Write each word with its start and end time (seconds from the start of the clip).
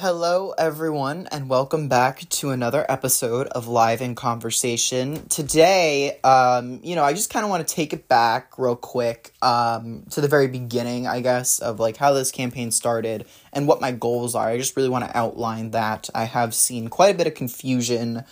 Hello, 0.00 0.54
everyone, 0.56 1.26
and 1.32 1.48
welcome 1.48 1.88
back 1.88 2.20
to 2.28 2.50
another 2.50 2.86
episode 2.88 3.48
of 3.48 3.66
Live 3.66 4.00
in 4.00 4.14
Conversation. 4.14 5.26
Today, 5.26 6.20
um, 6.20 6.78
you 6.84 6.94
know, 6.94 7.02
I 7.02 7.14
just 7.14 7.30
kind 7.30 7.42
of 7.42 7.50
want 7.50 7.66
to 7.66 7.74
take 7.74 7.92
it 7.92 8.06
back 8.06 8.56
real 8.58 8.76
quick 8.76 9.32
um, 9.42 10.04
to 10.10 10.20
the 10.20 10.28
very 10.28 10.46
beginning, 10.46 11.08
I 11.08 11.20
guess, 11.20 11.58
of 11.58 11.80
like 11.80 11.96
how 11.96 12.12
this 12.12 12.30
campaign 12.30 12.70
started 12.70 13.26
and 13.52 13.66
what 13.66 13.80
my 13.80 13.90
goals 13.90 14.36
are. 14.36 14.46
I 14.46 14.56
just 14.56 14.76
really 14.76 14.88
want 14.88 15.04
to 15.04 15.18
outline 15.18 15.72
that. 15.72 16.08
I 16.14 16.26
have 16.26 16.54
seen 16.54 16.86
quite 16.86 17.16
a 17.16 17.18
bit 17.18 17.26
of 17.26 17.34
confusion. 17.34 18.22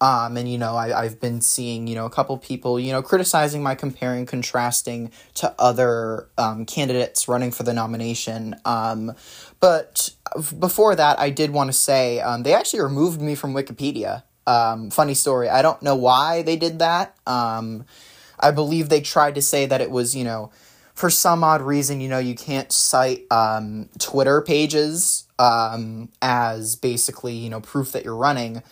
Um, 0.00 0.36
and 0.36 0.50
you 0.50 0.58
know, 0.58 0.74
I, 0.74 1.04
I've 1.04 1.20
been 1.20 1.40
seeing, 1.40 1.86
you 1.86 1.94
know, 1.94 2.04
a 2.04 2.10
couple 2.10 2.36
people, 2.36 2.78
you 2.80 2.92
know, 2.92 3.00
criticizing 3.00 3.62
my 3.62 3.74
comparing, 3.74 4.26
contrasting 4.26 5.12
to 5.34 5.54
other 5.58 6.26
um, 6.36 6.66
candidates 6.66 7.28
running 7.28 7.52
for 7.52 7.62
the 7.62 7.72
nomination. 7.72 8.56
Um, 8.64 9.14
but 9.64 10.10
before 10.58 10.94
that, 10.94 11.18
I 11.18 11.30
did 11.30 11.50
want 11.50 11.68
to 11.68 11.72
say 11.72 12.20
um, 12.20 12.42
they 12.42 12.52
actually 12.52 12.82
removed 12.82 13.22
me 13.22 13.34
from 13.34 13.54
Wikipedia. 13.54 14.22
Um, 14.46 14.90
funny 14.90 15.14
story. 15.14 15.48
I 15.48 15.62
don't 15.62 15.80
know 15.80 15.96
why 15.96 16.42
they 16.42 16.56
did 16.56 16.80
that. 16.80 17.16
Um, 17.26 17.86
I 18.38 18.50
believe 18.50 18.90
they 18.90 19.00
tried 19.00 19.36
to 19.36 19.40
say 19.40 19.64
that 19.64 19.80
it 19.80 19.90
was, 19.90 20.14
you 20.14 20.22
know, 20.22 20.50
for 20.92 21.08
some 21.08 21.42
odd 21.42 21.62
reason, 21.62 22.02
you 22.02 22.10
know, 22.10 22.18
you 22.18 22.34
can't 22.34 22.70
cite 22.70 23.24
um, 23.32 23.88
Twitter 23.98 24.42
pages 24.42 25.26
um, 25.38 26.10
as 26.20 26.76
basically, 26.76 27.32
you 27.32 27.48
know, 27.48 27.62
proof 27.62 27.92
that 27.92 28.04
you're 28.04 28.14
running. 28.14 28.62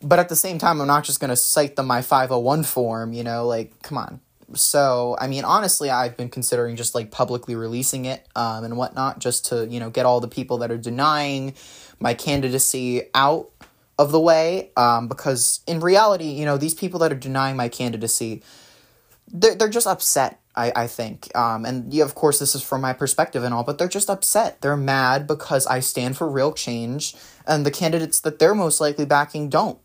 But 0.00 0.18
at 0.18 0.30
the 0.30 0.36
same 0.36 0.58
time, 0.58 0.80
I'm 0.80 0.86
not 0.86 1.04
just 1.04 1.20
going 1.20 1.28
to 1.28 1.36
cite 1.36 1.76
them 1.76 1.88
my 1.88 2.00
501 2.00 2.62
form, 2.62 3.12
you 3.12 3.22
know, 3.22 3.46
like, 3.46 3.82
come 3.82 3.98
on 3.98 4.22
so 4.54 5.16
I 5.20 5.26
mean, 5.26 5.44
honestly, 5.44 5.90
I've 5.90 6.16
been 6.16 6.28
considering 6.28 6.76
just 6.76 6.94
like 6.94 7.10
publicly 7.10 7.54
releasing 7.54 8.04
it 8.04 8.26
um, 8.36 8.64
and 8.64 8.76
whatnot, 8.76 9.18
just 9.18 9.46
to 9.46 9.66
you 9.66 9.80
know 9.80 9.90
get 9.90 10.06
all 10.06 10.20
the 10.20 10.28
people 10.28 10.58
that 10.58 10.70
are 10.70 10.78
denying 10.78 11.54
my 11.98 12.14
candidacy 12.14 13.02
out 13.14 13.50
of 13.98 14.12
the 14.12 14.20
way. 14.20 14.70
Um, 14.76 15.08
because 15.08 15.60
in 15.66 15.80
reality, 15.80 16.30
you 16.30 16.44
know, 16.44 16.56
these 16.56 16.74
people 16.74 17.00
that 17.00 17.12
are 17.12 17.16
denying 17.16 17.56
my 17.56 17.68
candidacy, 17.68 18.42
they're 19.32 19.54
they're 19.54 19.68
just 19.68 19.86
upset. 19.86 20.38
I, 20.54 20.72
I 20.76 20.86
think. 20.86 21.34
Um, 21.34 21.64
and 21.64 21.94
yeah, 21.94 22.04
of 22.04 22.14
course, 22.14 22.38
this 22.38 22.54
is 22.54 22.62
from 22.62 22.82
my 22.82 22.92
perspective 22.92 23.42
and 23.42 23.54
all, 23.54 23.64
but 23.64 23.78
they're 23.78 23.88
just 23.88 24.10
upset. 24.10 24.60
They're 24.60 24.76
mad 24.76 25.26
because 25.26 25.66
I 25.66 25.80
stand 25.80 26.18
for 26.18 26.28
real 26.28 26.52
change, 26.52 27.14
and 27.46 27.64
the 27.64 27.70
candidates 27.70 28.20
that 28.20 28.38
they're 28.38 28.54
most 28.54 28.80
likely 28.80 29.06
backing 29.06 29.48
don't. 29.48 29.78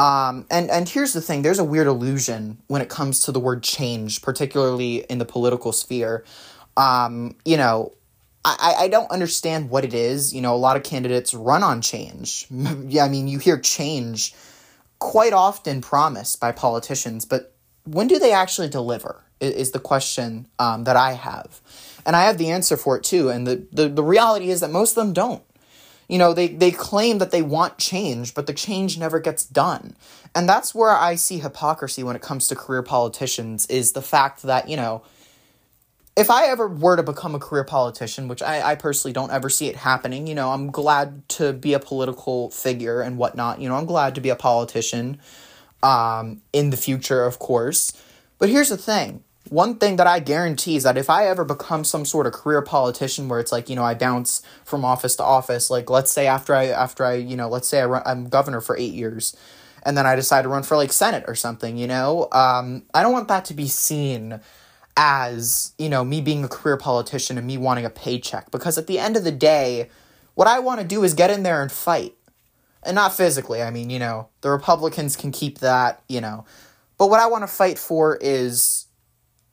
Um, 0.00 0.46
and 0.50 0.70
and 0.70 0.88
here's 0.88 1.12
the 1.12 1.20
thing: 1.20 1.42
there's 1.42 1.58
a 1.58 1.64
weird 1.64 1.86
illusion 1.86 2.56
when 2.68 2.80
it 2.80 2.88
comes 2.88 3.20
to 3.26 3.32
the 3.32 3.38
word 3.38 3.62
change, 3.62 4.22
particularly 4.22 5.04
in 5.10 5.18
the 5.18 5.26
political 5.26 5.72
sphere. 5.72 6.24
Um, 6.78 7.36
you 7.44 7.58
know, 7.58 7.92
I, 8.42 8.76
I 8.78 8.88
don't 8.88 9.10
understand 9.10 9.68
what 9.68 9.84
it 9.84 9.92
is. 9.92 10.34
You 10.34 10.40
know, 10.40 10.54
a 10.54 10.56
lot 10.56 10.78
of 10.78 10.84
candidates 10.84 11.34
run 11.34 11.62
on 11.62 11.82
change. 11.82 12.46
yeah, 12.50 13.04
I 13.04 13.10
mean, 13.10 13.28
you 13.28 13.38
hear 13.38 13.58
change 13.58 14.34
quite 15.00 15.34
often 15.34 15.82
promised 15.82 16.40
by 16.40 16.52
politicians, 16.52 17.26
but 17.26 17.54
when 17.84 18.06
do 18.08 18.18
they 18.18 18.32
actually 18.32 18.70
deliver? 18.70 19.22
Is 19.38 19.72
the 19.72 19.80
question 19.80 20.48
um, 20.58 20.84
that 20.84 20.96
I 20.96 21.12
have, 21.12 21.60
and 22.06 22.16
I 22.16 22.24
have 22.24 22.38
the 22.38 22.50
answer 22.50 22.78
for 22.78 22.96
it 22.96 23.04
too. 23.04 23.28
And 23.28 23.46
the, 23.46 23.66
the 23.70 23.88
the 23.88 24.04
reality 24.04 24.50
is 24.50 24.60
that 24.60 24.70
most 24.70 24.92
of 24.92 24.96
them 24.96 25.12
don't 25.12 25.42
you 26.10 26.18
know 26.18 26.34
they 26.34 26.48
they 26.48 26.72
claim 26.72 27.18
that 27.18 27.30
they 27.30 27.40
want 27.40 27.78
change 27.78 28.34
but 28.34 28.46
the 28.46 28.52
change 28.52 28.98
never 28.98 29.20
gets 29.20 29.44
done. 29.44 29.96
And 30.34 30.48
that's 30.48 30.74
where 30.74 30.90
i 30.90 31.14
see 31.14 31.38
hypocrisy 31.38 32.02
when 32.02 32.16
it 32.16 32.22
comes 32.22 32.48
to 32.48 32.56
career 32.56 32.82
politicians 32.82 33.66
is 33.66 33.92
the 33.92 34.02
fact 34.02 34.42
that 34.42 34.68
you 34.68 34.76
know 34.76 35.02
if 36.16 36.28
i 36.30 36.46
ever 36.46 36.68
were 36.68 36.96
to 36.96 37.02
become 37.02 37.34
a 37.34 37.38
career 37.38 37.64
politician 37.64 38.28
which 38.28 38.42
i, 38.42 38.72
I 38.72 38.74
personally 38.74 39.12
don't 39.12 39.30
ever 39.30 39.48
see 39.48 39.68
it 39.68 39.76
happening 39.76 40.26
you 40.26 40.34
know 40.34 40.50
i'm 40.50 40.70
glad 40.70 41.28
to 41.30 41.52
be 41.52 41.72
a 41.74 41.78
political 41.78 42.50
figure 42.50 43.00
and 43.00 43.16
whatnot. 43.16 43.60
You 43.60 43.68
know 43.68 43.76
i'm 43.76 43.86
glad 43.86 44.16
to 44.16 44.20
be 44.20 44.30
a 44.30 44.36
politician 44.36 45.20
um, 45.82 46.42
in 46.52 46.70
the 46.70 46.76
future 46.76 47.24
of 47.24 47.38
course. 47.38 47.92
But 48.38 48.48
here's 48.48 48.68
the 48.68 48.76
thing 48.76 49.22
one 49.48 49.76
thing 49.76 49.96
that 49.96 50.06
I 50.06 50.20
guarantee 50.20 50.76
is 50.76 50.82
that 50.82 50.98
if 50.98 51.08
I 51.08 51.26
ever 51.26 51.44
become 51.44 51.82
some 51.82 52.04
sort 52.04 52.26
of 52.26 52.32
career 52.32 52.62
politician 52.62 53.28
where 53.28 53.40
it's 53.40 53.50
like, 53.50 53.68
you 53.68 53.76
know, 53.76 53.84
I 53.84 53.94
bounce 53.94 54.42
from 54.64 54.84
office 54.84 55.16
to 55.16 55.24
office, 55.24 55.70
like 55.70 55.88
let's 55.88 56.12
say 56.12 56.26
after 56.26 56.54
I, 56.54 56.66
after 56.66 57.04
I, 57.04 57.14
you 57.14 57.36
know, 57.36 57.48
let's 57.48 57.68
say 57.68 57.80
I 57.80 57.86
run, 57.86 58.02
I'm 58.04 58.28
governor 58.28 58.60
for 58.60 58.76
eight 58.76 58.92
years 58.92 59.36
and 59.82 59.96
then 59.96 60.06
I 60.06 60.14
decide 60.14 60.42
to 60.42 60.48
run 60.48 60.62
for 60.62 60.76
like 60.76 60.92
Senate 60.92 61.24
or 61.26 61.34
something, 61.34 61.76
you 61.76 61.86
know, 61.86 62.28
um, 62.32 62.82
I 62.92 63.02
don't 63.02 63.12
want 63.12 63.28
that 63.28 63.46
to 63.46 63.54
be 63.54 63.66
seen 63.66 64.40
as, 64.96 65.72
you 65.78 65.88
know, 65.88 66.04
me 66.04 66.20
being 66.20 66.44
a 66.44 66.48
career 66.48 66.76
politician 66.76 67.38
and 67.38 67.46
me 67.46 67.56
wanting 67.56 67.86
a 67.86 67.90
paycheck 67.90 68.50
because 68.50 68.76
at 68.76 68.86
the 68.86 68.98
end 68.98 69.16
of 69.16 69.24
the 69.24 69.32
day, 69.32 69.88
what 70.34 70.48
I 70.48 70.58
want 70.58 70.80
to 70.80 70.86
do 70.86 71.02
is 71.02 71.14
get 71.14 71.30
in 71.30 71.42
there 71.42 71.62
and 71.62 71.72
fight. 71.72 72.14
And 72.82 72.94
not 72.94 73.14
physically. 73.14 73.60
I 73.60 73.70
mean, 73.70 73.90
you 73.90 73.98
know, 73.98 74.28
the 74.40 74.48
Republicans 74.48 75.14
can 75.14 75.32
keep 75.32 75.58
that, 75.58 76.02
you 76.08 76.22
know. 76.22 76.46
But 76.96 77.10
what 77.10 77.20
I 77.20 77.26
want 77.26 77.42
to 77.42 77.46
fight 77.46 77.78
for 77.78 78.16
is 78.22 78.86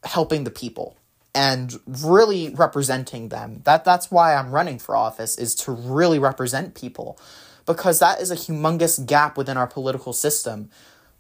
helping 0.08 0.44
the 0.44 0.52
people 0.52 0.98
and 1.36 1.80
really 1.86 2.50
representing 2.50 3.30
them. 3.30 3.62
That 3.66 3.86
that's 3.86 4.10
why 4.10 4.36
I'm 4.36 4.52
running 4.52 4.80
for 4.80 4.96
office 4.96 5.38
is 5.38 5.54
to 5.56 5.72
really 5.72 6.18
represent 6.18 6.74
people 6.74 7.20
because 7.68 8.00
that 8.00 8.20
is 8.20 8.32
a 8.32 8.36
humongous 8.36 9.06
gap 9.06 9.38
within 9.38 9.58
our 9.58 9.68
political 9.68 10.14
system. 10.14 10.72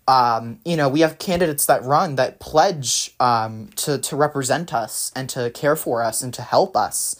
Um, 0.07 0.59
you 0.65 0.77
know, 0.77 0.89
we 0.89 1.01
have 1.01 1.19
candidates 1.19 1.65
that 1.67 1.83
run 1.83 2.15
that 2.15 2.39
pledge 2.39 3.13
um, 3.19 3.69
to 3.75 3.99
to 3.99 4.15
represent 4.15 4.73
us 4.73 5.11
and 5.15 5.29
to 5.29 5.51
care 5.51 5.75
for 5.75 6.01
us 6.01 6.23
and 6.23 6.33
to 6.33 6.41
help 6.41 6.75
us. 6.75 7.15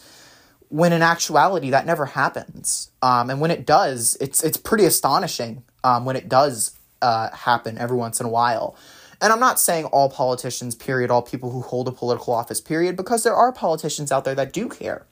When 0.70 0.92
in 0.92 1.00
actuality, 1.00 1.70
that 1.70 1.86
never 1.86 2.06
happens. 2.06 2.90
Um, 3.00 3.30
and 3.30 3.40
when 3.40 3.50
it 3.50 3.64
does, 3.64 4.16
it's 4.20 4.42
it's 4.42 4.56
pretty 4.56 4.84
astonishing. 4.84 5.62
Um, 5.84 6.04
when 6.04 6.16
it 6.16 6.28
does 6.28 6.76
uh, 7.00 7.30
happen 7.30 7.78
every 7.78 7.96
once 7.96 8.18
in 8.18 8.26
a 8.26 8.28
while. 8.28 8.76
And 9.20 9.32
I'm 9.32 9.40
not 9.40 9.58
saying 9.58 9.86
all 9.86 10.08
politicians, 10.10 10.74
period, 10.74 11.10
all 11.10 11.22
people 11.22 11.50
who 11.50 11.60
hold 11.60 11.88
a 11.88 11.92
political 11.92 12.32
office, 12.34 12.60
period, 12.60 12.96
because 12.96 13.24
there 13.24 13.34
are 13.34 13.52
politicians 13.52 14.12
out 14.12 14.24
there 14.24 14.36
that 14.36 14.52
do 14.52 14.68
care. 14.68 15.06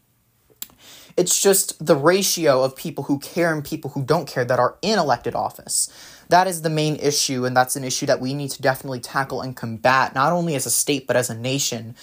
It's 1.16 1.40
just 1.40 1.84
the 1.84 1.96
ratio 1.96 2.62
of 2.62 2.76
people 2.76 3.04
who 3.04 3.18
care 3.18 3.52
and 3.52 3.64
people 3.64 3.90
who 3.90 4.04
don't 4.04 4.28
care 4.28 4.44
that 4.44 4.58
are 4.58 4.76
in 4.82 4.98
elected 4.98 5.34
office. 5.34 5.90
That 6.28 6.46
is 6.46 6.62
the 6.62 6.70
main 6.70 6.96
issue, 6.96 7.44
and 7.44 7.56
that's 7.56 7.74
an 7.74 7.84
issue 7.84 8.06
that 8.06 8.20
we 8.20 8.34
need 8.34 8.50
to 8.50 8.62
definitely 8.62 9.00
tackle 9.00 9.40
and 9.40 9.56
combat, 9.56 10.14
not 10.14 10.32
only 10.32 10.54
as 10.54 10.66
a 10.66 10.70
state, 10.70 11.06
but 11.06 11.16
as 11.16 11.30
a 11.30 11.34
nation. 11.34 11.96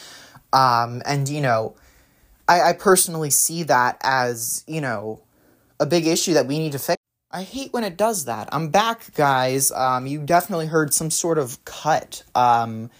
Um, 0.52 1.02
and, 1.06 1.30
you 1.30 1.41
know, 1.41 1.75
I, 2.47 2.62
I 2.62 2.74
personally 2.74 3.30
see 3.30 3.64
that 3.64 3.97
as, 4.02 4.64
you 4.68 4.81
know, 4.81 5.22
a 5.80 5.85
big 5.85 6.08
issue 6.08 6.34
that 6.34 6.47
we 6.47 6.58
need 6.58 6.72
to 6.72 6.80
fix. 6.80 7.03
I 7.33 7.41
hate 7.41 7.73
when 7.73 7.83
it 7.83 7.97
does 7.97 8.25
that. 8.25 8.47
I'm 8.51 8.69
back, 8.69 9.11
guys. 9.16 9.71
Um, 9.71 10.05
you 10.05 10.19
definitely 10.19 10.67
heard 10.67 10.94
some 10.94 11.09
sort 11.09 11.39
of 11.39 11.66
cut. 11.66 12.21
Um, 12.35 12.91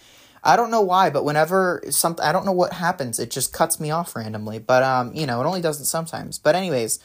I 0.42 0.56
don't 0.56 0.72
know 0.72 0.80
why, 0.80 1.08
but 1.10 1.24
whenever 1.24 1.80
something, 1.90 2.24
I 2.24 2.32
don't 2.32 2.44
know 2.44 2.52
what 2.52 2.72
happens, 2.72 3.20
it 3.20 3.30
just 3.30 3.52
cuts 3.52 3.78
me 3.78 3.92
off 3.92 4.16
randomly. 4.16 4.58
But 4.58 4.82
um, 4.82 5.14
you 5.14 5.24
know, 5.24 5.40
it 5.40 5.46
only 5.46 5.60
does 5.60 5.80
it 5.80 5.84
sometimes. 5.84 6.40
But 6.40 6.56
anyways, 6.56 6.98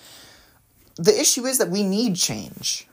the 0.96 1.18
issue 1.18 1.46
is 1.46 1.60
that 1.60 1.70
we 1.70 1.84
need 1.84 2.16
change 2.16 2.89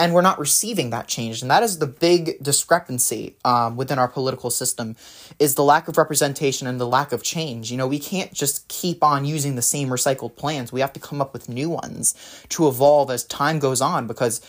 and 0.00 0.14
we're 0.14 0.22
not 0.22 0.38
receiving 0.38 0.88
that 0.90 1.08
change. 1.08 1.42
And 1.42 1.50
that 1.50 1.62
is 1.62 1.78
the 1.78 1.86
big 1.86 2.42
discrepancy 2.42 3.36
um, 3.44 3.76
within 3.76 3.98
our 3.98 4.08
political 4.08 4.48
system 4.48 4.96
is 5.38 5.56
the 5.56 5.62
lack 5.62 5.88
of 5.88 5.98
representation 5.98 6.66
and 6.66 6.80
the 6.80 6.86
lack 6.86 7.12
of 7.12 7.22
change. 7.22 7.70
You 7.70 7.76
know 7.76 7.86
we 7.86 7.98
can't 7.98 8.32
just 8.32 8.66
keep 8.68 9.04
on 9.04 9.26
using 9.26 9.56
the 9.56 9.62
same 9.62 9.88
recycled 9.88 10.36
plans. 10.36 10.72
We 10.72 10.80
have 10.80 10.94
to 10.94 11.00
come 11.00 11.20
up 11.20 11.34
with 11.34 11.50
new 11.50 11.68
ones 11.68 12.14
to 12.48 12.66
evolve 12.66 13.10
as 13.10 13.24
time 13.24 13.58
goes 13.58 13.82
on 13.82 14.06
because 14.06 14.40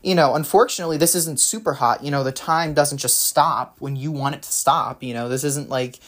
you 0.00 0.14
know 0.14 0.36
unfortunately 0.36 0.96
this 0.96 1.16
isn't 1.16 1.38
Superhot. 1.38 2.04
You 2.04 2.12
know 2.12 2.22
the 2.22 2.30
time 2.30 2.72
doesn't 2.72 2.98
just 2.98 3.24
stop 3.24 3.76
when 3.80 3.96
you 3.96 4.12
want 4.12 4.36
it 4.36 4.42
to 4.42 4.52
stop. 4.52 5.02
You 5.02 5.12
know 5.12 5.28
this 5.28 5.42
isn't 5.42 5.68
like 5.68 5.98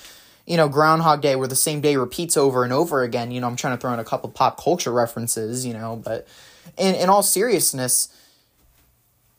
you 0.46 0.56
know 0.56 0.68
groundhog 0.68 1.22
day 1.22 1.34
where 1.34 1.48
the 1.48 1.56
same 1.56 1.80
day 1.80 1.96
repeats 1.96 2.36
over 2.36 2.62
and 2.62 2.72
over 2.72 3.02
again. 3.02 3.32
You 3.32 3.40
know 3.40 3.48
i'm 3.48 3.56
trying 3.56 3.76
to 3.76 3.80
throw 3.80 3.92
in 3.92 3.98
a 3.98 4.04
couple 4.04 4.30
pop 4.30 4.62
culture 4.62 4.92
references 4.92 5.66
you 5.66 5.72
know 5.72 5.96
but 5.96 6.28
in, 6.78 6.94
in 6.94 7.08
all 7.08 7.22
seriousness 7.24 8.08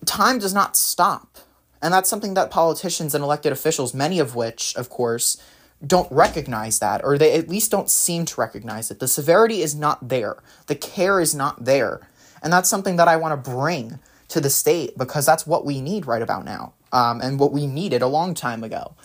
time 0.06 0.40
does 0.40 0.54
not 0.54 0.76
stop. 0.76 1.38
And 1.82 1.94
that's 1.94 2.10
something 2.10 2.34
that 2.36 2.50
politicians 2.50 3.14
and 3.14 3.24
elected 3.24 3.52
officials, 3.52 3.94
many 3.94 4.20
of 4.20 4.36
which, 4.36 4.74
of 4.76 4.90
course, 4.90 5.42
don't 5.86 6.10
recognize 6.12 6.80
that, 6.80 7.04
or 7.04 7.18
they 7.18 7.34
at 7.34 7.50
least 7.50 7.72
don't 7.72 7.90
seem 7.90 8.24
to 8.26 8.40
recognize 8.40 8.90
it. 8.90 9.00
The 9.00 9.08
severity 9.08 9.62
is 9.62 9.76
not 9.76 10.08
there, 10.08 10.38
the 10.68 10.76
care 10.76 11.20
is 11.20 11.36
not 11.36 11.66
there. 11.66 12.08
And 12.42 12.52
that's 12.52 12.70
something 12.70 12.96
that 12.98 13.08
I 13.08 13.18
want 13.18 13.44
to 13.44 13.52
bring 13.52 14.00
to 14.30 14.42
the 14.42 14.50
state 14.50 14.98
because 14.98 15.26
that's 15.26 15.46
what 15.46 15.66
we 15.66 15.82
need 15.82 16.06
right 16.06 16.22
about 16.22 16.46
now, 16.46 16.74
um, 16.92 17.22
and 17.22 17.40
what 17.40 17.52
we 17.52 17.68
needed 17.68 18.02
a 18.02 18.08
long 18.08 18.34
time 18.34 18.64
ago. 18.64 18.96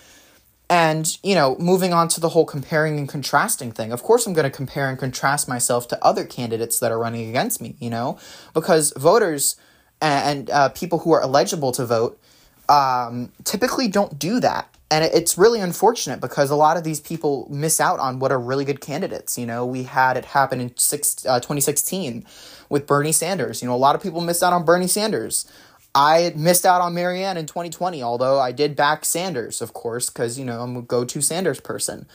And, 0.71 1.17
you 1.23 1.35
know, 1.35 1.57
moving 1.59 1.93
on 1.93 2.09
to 2.09 2.21
the 2.21 2.29
whole 2.29 2.45
comparing 2.45 2.99
and 2.99 3.09
contrasting 3.09 3.73
thing, 3.73 3.91
of 3.91 4.03
course, 4.03 4.27
I'm 4.27 4.35
going 4.35 4.45
to 4.45 4.57
compare 4.57 4.89
and 4.89 4.99
contrast 4.99 5.49
myself 5.49 5.89
to 5.89 6.05
other 6.05 6.25
candidates 6.25 6.79
that 6.79 6.93
are 6.93 6.99
running 6.99 7.29
against 7.29 7.61
me, 7.61 7.75
you 7.81 7.91
know, 7.91 8.19
because 8.53 8.93
voters 8.97 9.57
and 10.01 10.51
uh, 10.51 10.69
people 10.71 11.01
who 11.01 11.13
are 11.13 11.23
eligible 11.23 11.73
to 11.73 11.85
vote 11.87 12.21
um, 12.69 13.33
typically 13.45 13.89
don't 13.89 14.19
do 14.19 14.41
that. 14.41 14.69
and 14.91 15.05
it's 15.05 15.37
really 15.37 15.61
unfortunate 15.61 16.21
because 16.21 16.51
a 16.51 16.57
lot 16.57 16.77
of 16.77 16.85
these 16.85 17.01
people 17.01 17.47
miss 17.51 17.79
out 17.81 17.99
on 17.99 18.19
what 18.19 18.33
are 18.33 18.41
really 18.41 18.65
good 18.65 18.81
candidates. 18.81 19.37
You 19.37 19.47
know, 19.47 19.67
we 19.67 19.83
had 19.83 20.17
it 20.17 20.25
happen 20.25 20.61
in 20.61 20.77
six, 20.77 21.27
uh, 21.27 21.41
2016 21.41 22.25
with 22.69 22.87
Bernie 22.87 23.13
Sanders. 23.13 23.61
You 23.61 23.69
know, 23.69 23.75
a 23.75 23.77
lot 23.77 23.95
of 23.95 24.03
people 24.03 24.21
missed 24.21 24.43
out 24.43 24.53
on 24.53 24.65
Bernie 24.65 24.87
Sanders. 24.87 25.51
I 25.95 26.33
missed 26.37 26.65
out 26.65 26.81
on 26.81 26.95
Marianne 26.95 27.37
in 27.37 27.47
2020, 27.47 28.03
although 28.03 28.39
I 28.39 28.53
did 28.53 28.77
back 28.77 29.05
Sanders, 29.05 29.61
of 29.61 29.73
course, 29.73 30.11
because, 30.11 30.39
you 30.39 30.45
know, 30.45 30.61
I'm 30.61 30.77
a 30.77 30.83
go 30.83 31.05
to 31.05 31.21
Sanders 31.21 31.61
person. 31.61 32.07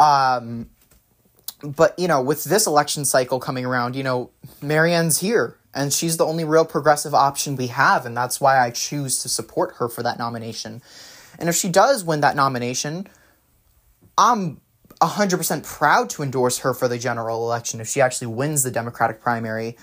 Um, 0.00 0.70
but, 1.62 1.98
you 1.98 2.08
know, 2.08 2.22
with 2.22 2.44
this 2.44 2.66
election 2.66 3.04
cycle 3.04 3.40
coming 3.40 3.66
around, 3.66 3.96
you 3.96 4.02
know, 4.02 4.30
Marianne's 4.62 5.18
here 5.18 5.56
and 5.78 5.92
she's 5.92 6.16
the 6.16 6.26
only 6.26 6.44
real 6.44 6.64
progressive 6.64 7.14
option 7.14 7.54
we 7.54 7.68
have, 7.68 8.04
and 8.04 8.16
that's 8.16 8.40
why 8.40 8.58
I 8.58 8.70
choose 8.70 9.22
to 9.22 9.28
support 9.28 9.76
her 9.76 9.88
for 9.88 10.02
that 10.02 10.18
nomination. 10.18 10.82
And 11.38 11.48
if 11.48 11.54
she 11.54 11.68
does 11.68 12.02
win 12.04 12.20
that 12.22 12.34
nomination, 12.34 13.06
I'm 14.18 14.60
100% 15.00 15.64
proud 15.64 16.10
to 16.10 16.24
endorse 16.24 16.58
her 16.58 16.74
for 16.74 16.88
the 16.88 16.98
general 16.98 17.44
election 17.44 17.80
if 17.80 17.86
she 17.86 18.00
actually 18.00 18.26
wins 18.26 18.64
the 18.64 18.72
Democratic 18.72 19.20
primary. 19.20 19.76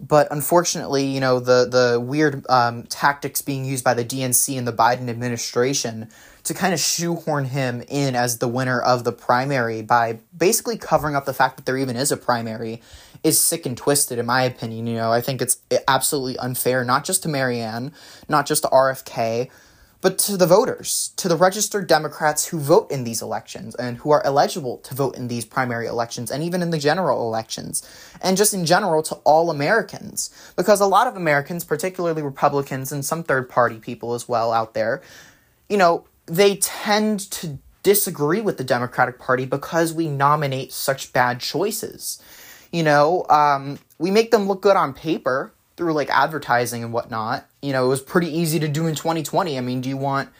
But 0.00 0.28
unfortunately, 0.32 1.06
you 1.06 1.20
know, 1.20 1.38
the, 1.38 1.66
the 1.70 2.00
weird 2.00 2.44
um, 2.50 2.82
tactics 2.84 3.40
being 3.40 3.64
used 3.64 3.84
by 3.84 3.94
the 3.94 4.04
DNC 4.04 4.58
and 4.58 4.66
the 4.66 4.72
Biden 4.72 5.08
administration 5.08 6.10
to 6.42 6.54
kind 6.54 6.74
of 6.74 6.80
shoehorn 6.80 7.46
him 7.46 7.82
in 7.88 8.14
as 8.14 8.38
the 8.38 8.48
winner 8.48 8.80
of 8.80 9.04
the 9.04 9.12
primary 9.12 9.82
by 9.82 10.18
basically 10.36 10.76
covering 10.76 11.14
up 11.14 11.24
the 11.24 11.32
fact 11.32 11.56
that 11.56 11.66
there 11.66 11.78
even 11.78 11.96
is 11.96 12.12
a 12.12 12.16
primary 12.16 12.82
is 13.26 13.40
sick 13.40 13.66
and 13.66 13.76
twisted, 13.76 14.18
in 14.20 14.26
my 14.26 14.42
opinion. 14.42 14.86
You 14.86 14.94
know, 14.94 15.12
I 15.12 15.20
think 15.20 15.42
it's 15.42 15.58
eh, 15.72 15.78
absolutely 15.88 16.38
unfair, 16.38 16.84
not 16.84 17.04
just 17.04 17.24
to 17.24 17.28
Marianne, 17.28 17.92
not 18.28 18.46
just 18.46 18.62
to 18.62 18.68
RFK, 18.68 19.50
but 20.00 20.16
to 20.18 20.36
the 20.36 20.46
voters, 20.46 21.12
to 21.16 21.26
the 21.26 21.36
registered 21.36 21.88
Democrats 21.88 22.46
who 22.46 22.60
vote 22.60 22.88
in 22.92 23.02
these 23.02 23.20
elections 23.20 23.74
and 23.74 23.96
who 23.98 24.12
are 24.12 24.24
eligible 24.24 24.78
to 24.78 24.94
vote 24.94 25.16
in 25.16 25.26
these 25.26 25.44
primary 25.44 25.86
elections 25.86 26.30
and 26.30 26.44
even 26.44 26.62
in 26.62 26.70
the 26.70 26.78
general 26.78 27.26
elections, 27.26 27.82
and 28.22 28.36
just 28.36 28.54
in 28.54 28.64
general 28.64 29.02
to 29.02 29.16
all 29.24 29.50
Americans. 29.50 30.30
Because 30.54 30.80
a 30.80 30.86
lot 30.86 31.08
of 31.08 31.16
Americans, 31.16 31.64
particularly 31.64 32.22
Republicans 32.22 32.92
and 32.92 33.04
some 33.04 33.24
third 33.24 33.48
party 33.48 33.80
people 33.80 34.14
as 34.14 34.28
well 34.28 34.52
out 34.52 34.74
there, 34.74 35.02
you 35.68 35.76
know, 35.76 36.04
they 36.26 36.56
tend 36.56 37.18
to 37.32 37.58
disagree 37.82 38.40
with 38.40 38.58
the 38.58 38.64
Democratic 38.64 39.18
Party 39.18 39.46
because 39.46 39.92
we 39.92 40.08
nominate 40.08 40.72
such 40.72 41.12
bad 41.12 41.40
choices. 41.40 42.22
You 42.76 42.82
know, 42.82 43.24
um, 43.30 43.78
we 43.98 44.10
make 44.10 44.30
them 44.30 44.46
look 44.46 44.60
good 44.60 44.76
on 44.76 44.92
paper, 44.92 45.54
through 45.76 45.92
like 45.92 46.10
advertising 46.10 46.82
and 46.82 46.92
whatnot. 46.92 47.46
You 47.62 47.72
know, 47.72 47.86
it 47.86 47.88
was 47.88 48.00
pretty 48.00 48.28
easy 48.28 48.58
to 48.58 48.68
do 48.68 48.86
in 48.86 48.94
2020. 48.94 49.56
I 49.56 49.60
mean, 49.60 49.80
do 49.80 49.88
you 49.88 49.96
want 49.96 50.30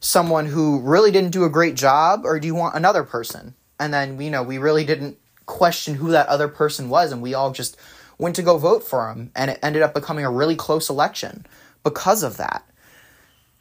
someone 0.00 0.46
who 0.46 0.80
really 0.80 1.10
didn't 1.10 1.30
do 1.30 1.44
a 1.44 1.50
great 1.50 1.74
job 1.74 2.22
or 2.24 2.40
do 2.40 2.46
you 2.46 2.54
want 2.54 2.74
another 2.74 3.04
person? 3.04 3.54
And 3.78 3.92
then, 3.92 4.20
you 4.20 4.30
know, 4.30 4.42
we 4.42 4.58
really 4.58 4.84
didn't 4.84 5.18
question 5.46 5.94
who 5.94 6.10
that 6.10 6.28
other 6.28 6.48
person 6.48 6.88
was 6.88 7.12
and 7.12 7.20
we 7.22 7.34
all 7.34 7.50
just 7.50 7.76
went 8.18 8.36
to 8.36 8.42
go 8.42 8.58
vote 8.58 8.84
for 8.84 9.08
him 9.08 9.30
and 9.34 9.50
it 9.50 9.58
ended 9.62 9.82
up 9.82 9.94
becoming 9.94 10.24
a 10.24 10.30
really 10.30 10.56
close 10.56 10.88
election 10.88 11.46
because 11.82 12.22
of 12.22 12.36
that. 12.36 12.64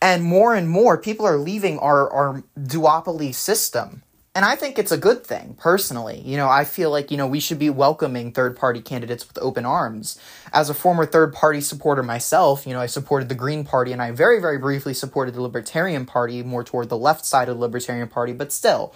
And 0.02 0.24
more 0.24 0.56
and 0.56 0.70
more 0.70 0.98
people 0.98 1.26
are 1.26 1.38
leaving 1.38 1.80
our, 1.80 2.10
our 2.10 2.44
duopoly 2.58 3.34
system 3.34 4.04
and 4.36 4.46
I 4.46 4.56
think 4.56 4.78
it's 4.78 4.92
a 4.92 4.98
good 4.98 5.26
thing, 5.26 5.56
personally. 5.60 6.22
You 6.22 6.38
know, 6.38 6.48
I 6.48 6.64
feel 6.64 6.92
like, 6.92 7.10
you 7.10 7.18
know, 7.18 7.28
we 7.28 7.40
should 7.40 7.58
be 7.58 7.70
welcoming 7.70 8.32
third 8.32 8.56
party 8.56 8.80
candidates 8.80 9.28
with 9.28 9.40
open 9.40 9.66
arms. 9.66 10.20
As 10.54 10.70
a 10.70 10.74
former 10.74 11.06
third 11.06 11.34
party 11.34 11.62
supporter 11.62 12.04
myself, 12.04 12.68
you 12.68 12.74
know, 12.74 12.80
I 12.80 12.86
supported 12.86 13.28
the 13.28 13.36
Green 13.36 13.64
Party 13.64 13.92
and 13.92 14.02
I 14.02 14.12
very, 14.12 14.40
very 14.40 14.60
briefly 14.60 14.94
supported 14.94 15.34
the 15.34 15.42
Libertarian 15.42 16.06
Party, 16.06 16.44
more 16.44 16.64
toward 16.64 16.90
the 16.90 16.98
left 16.98 17.26
side 17.26 17.50
of 17.50 17.56
the 17.56 17.62
Libertarian 17.62 18.08
Party, 18.08 18.34
but 18.34 18.52
still, 18.52 18.94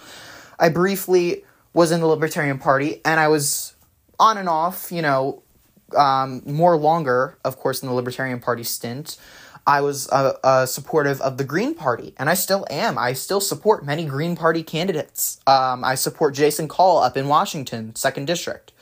I 0.58 0.68
briefly 0.68 1.44
was 1.72 1.90
in 1.90 2.00
the 2.00 2.06
Libertarian 2.06 2.58
Party 2.58 3.00
and 3.04 3.18
I 3.18 3.26
was 3.26 3.74
on 4.20 4.38
and 4.38 4.48
off, 4.48 4.92
you 4.92 5.02
know, 5.02 5.42
um, 5.96 6.42
more 6.46 6.76
longer, 6.76 7.38
of 7.44 7.56
course, 7.56 7.82
in 7.82 7.88
the 7.88 7.94
Libertarian 7.94 8.40
Party 8.40 8.62
stint. 8.62 9.16
I 9.66 9.80
was 9.80 10.08
uh, 10.10 10.36
uh, 10.44 10.66
supportive 10.66 11.20
of 11.22 11.38
the 11.38 11.44
Green 11.44 11.74
Party, 11.74 12.14
and 12.18 12.28
I 12.28 12.34
still 12.34 12.66
am. 12.68 12.98
I 12.98 13.14
still 13.14 13.40
support 13.40 13.84
many 13.84 14.04
Green 14.04 14.36
Party 14.36 14.62
candidates. 14.62 15.40
Um, 15.46 15.84
I 15.84 15.94
support 15.94 16.34
Jason 16.34 16.68
Call 16.68 16.98
up 16.98 17.16
in 17.16 17.28
Washington, 17.28 17.94
second 17.96 18.26
district. 18.26 18.72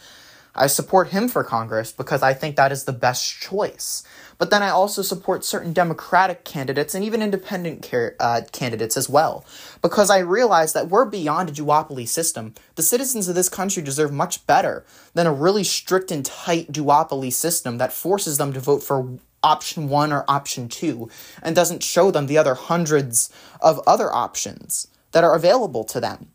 I 0.54 0.66
support 0.66 1.08
him 1.08 1.28
for 1.28 1.44
Congress 1.44 1.92
because 1.92 2.22
I 2.22 2.34
think 2.34 2.56
that 2.56 2.72
is 2.72 2.84
the 2.84 2.92
best 2.92 3.40
choice. 3.40 4.02
But 4.36 4.50
then 4.50 4.62
I 4.62 4.68
also 4.68 5.00
support 5.00 5.44
certain 5.44 5.72
Democratic 5.72 6.44
candidates 6.44 6.94
and 6.94 7.04
even 7.04 7.22
independent 7.22 7.88
uh, 8.20 8.42
candidates 8.52 8.96
as 8.96 9.08
well. 9.08 9.46
Because 9.80 10.10
I 10.10 10.18
realize 10.18 10.72
that 10.74 10.88
we're 10.88 11.06
beyond 11.06 11.48
a 11.48 11.52
duopoly 11.52 12.06
system. 12.06 12.54
The 12.74 12.82
citizens 12.82 13.28
of 13.28 13.34
this 13.34 13.48
country 13.48 13.82
deserve 13.82 14.12
much 14.12 14.46
better 14.46 14.84
than 15.14 15.26
a 15.26 15.32
really 15.32 15.64
strict 15.64 16.10
and 16.10 16.24
tight 16.24 16.70
duopoly 16.70 17.32
system 17.32 17.78
that 17.78 17.92
forces 17.92 18.36
them 18.36 18.52
to 18.52 18.60
vote 18.60 18.82
for 18.82 19.18
option 19.42 19.88
one 19.88 20.12
or 20.12 20.24
option 20.28 20.68
two 20.68 21.10
and 21.42 21.54
doesn't 21.54 21.82
show 21.82 22.10
them 22.10 22.26
the 22.26 22.38
other 22.38 22.54
hundreds 22.54 23.30
of 23.60 23.80
other 23.86 24.12
options 24.12 24.88
that 25.12 25.24
are 25.24 25.34
available 25.34 25.84
to 25.84 26.00
them, 26.00 26.28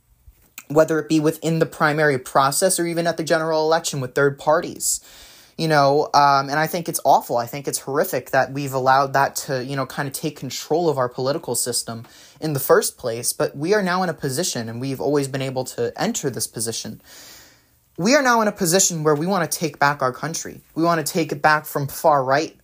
whether 0.67 0.99
it 0.99 1.09
be 1.09 1.19
within 1.19 1.59
the 1.59 1.65
primary 1.65 2.17
process 2.17 2.79
or 2.79 2.85
even 2.85 3.07
at 3.07 3.17
the 3.17 3.23
general 3.23 3.65
election 3.65 3.99
with 3.99 4.15
third 4.15 4.39
parties. 4.39 5.01
You 5.57 5.67
know, 5.67 6.11
um, 6.13 6.49
and 6.49 6.59
I 6.59 6.67
think 6.67 6.87
it's 6.87 6.99
awful. 7.03 7.37
I 7.37 7.47
think 7.47 7.67
it's 7.67 7.79
horrific 7.79 8.29
that 8.29 8.53
we've 8.53 8.75
allowed 8.75 9.13
that 9.13 9.35
to, 9.37 9.65
you 9.65 9.75
know, 9.75 9.87
kind 9.87 10.07
of 10.07 10.13
take 10.13 10.37
control 10.37 10.87
of 10.87 10.99
our 10.99 11.09
political 11.09 11.55
system 11.55 12.05
in 12.39 12.53
the 12.53 12.59
first 12.59 12.95
place. 12.99 13.33
But 13.33 13.57
we 13.57 13.73
are 13.73 13.81
now 13.81 14.03
in 14.03 14.09
a 14.09 14.13
position, 14.13 14.69
and 14.69 14.79
we've 14.79 15.01
always 15.01 15.27
been 15.27 15.41
able 15.41 15.63
to 15.63 15.91
enter 15.99 16.29
this 16.29 16.45
position. 16.45 17.01
We 17.97 18.13
are 18.13 18.21
now 18.21 18.41
in 18.41 18.47
a 18.47 18.51
position 18.51 19.03
where 19.03 19.15
we 19.15 19.25
want 19.25 19.51
to 19.51 19.57
take 19.57 19.79
back 19.79 20.03
our 20.03 20.13
country. 20.13 20.61
We 20.75 20.83
want 20.83 21.03
to 21.03 21.11
take 21.11 21.31
it 21.31 21.41
back 21.41 21.65
from 21.65 21.87
far 21.87 22.23
right 22.23 22.55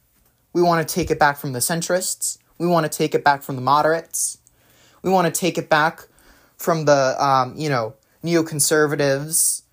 we 0.54 0.62
want 0.62 0.88
to 0.88 0.94
take 0.94 1.12
it 1.12 1.20
back 1.20 1.38
from 1.38 1.54
the 1.54 1.60
centrists. 1.60 2.38
We 2.58 2.68
want 2.68 2.90
to 2.90 2.98
take 2.98 3.14
it 3.16 3.24
back 3.24 3.42
from 3.42 3.56
the 3.56 3.62
moderates. 3.62 4.38
We 5.02 5.10
want 5.10 5.34
to 5.34 5.38
take 5.38 5.58
it 5.58 5.70
back 5.70 6.08
from 6.58 6.86
the, 6.86 7.16
um, 7.24 7.56
you 7.58 7.68
know, 7.70 7.96
neoconservatives 8.24 9.64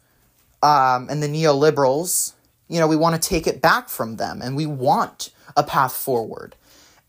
um, 0.63 1.09
and 1.09 1.23
the 1.23 1.29
neoliberals. 1.29 2.33
You 2.69 2.81
know, 2.81 2.89
we 2.89 2.97
want 2.97 3.21
to 3.21 3.29
take 3.29 3.47
it 3.47 3.61
back 3.61 3.89
from 3.89 4.17
them 4.17 4.41
and 4.43 4.57
we 4.57 4.67
want 4.67 5.31
a 5.57 5.63
path 5.63 5.93
forward. 5.93 6.57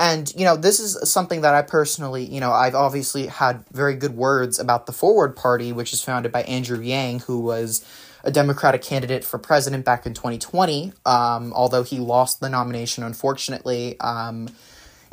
And, 0.02 0.34
you 0.36 0.46
know, 0.46 0.58
this 0.58 0.80
is 0.80 0.98
something 1.08 1.42
that 1.42 1.54
I 1.54 1.62
personally, 1.62 2.26
you 2.26 2.40
know, 2.40 2.52
I've 2.52 2.74
obviously 2.74 3.28
had 3.28 3.64
very 3.72 3.94
good 3.94 4.16
words 4.16 4.58
about 4.58 4.88
the 4.88 4.92
Forward 4.92 5.36
Party, 5.36 5.72
which 5.72 5.94
is 5.94 6.02
founded 6.02 6.32
by 6.32 6.42
Andrew 6.42 6.82
Yang, 6.82 7.20
who 7.20 7.40
was 7.40 7.86
a 8.24 8.32
Democratic 8.32 8.82
candidate 8.82 9.24
for 9.24 9.38
president 9.38 9.86
back 9.86 10.08
in 10.08 10.16
2020, 10.16 10.92
um, 11.06 11.54
although 11.54 11.84
he 11.84 12.00
lost 12.00 12.40
the 12.40 12.50
nomination, 12.50 13.04
unfortunately. 13.04 13.96
Um, 14.00 14.50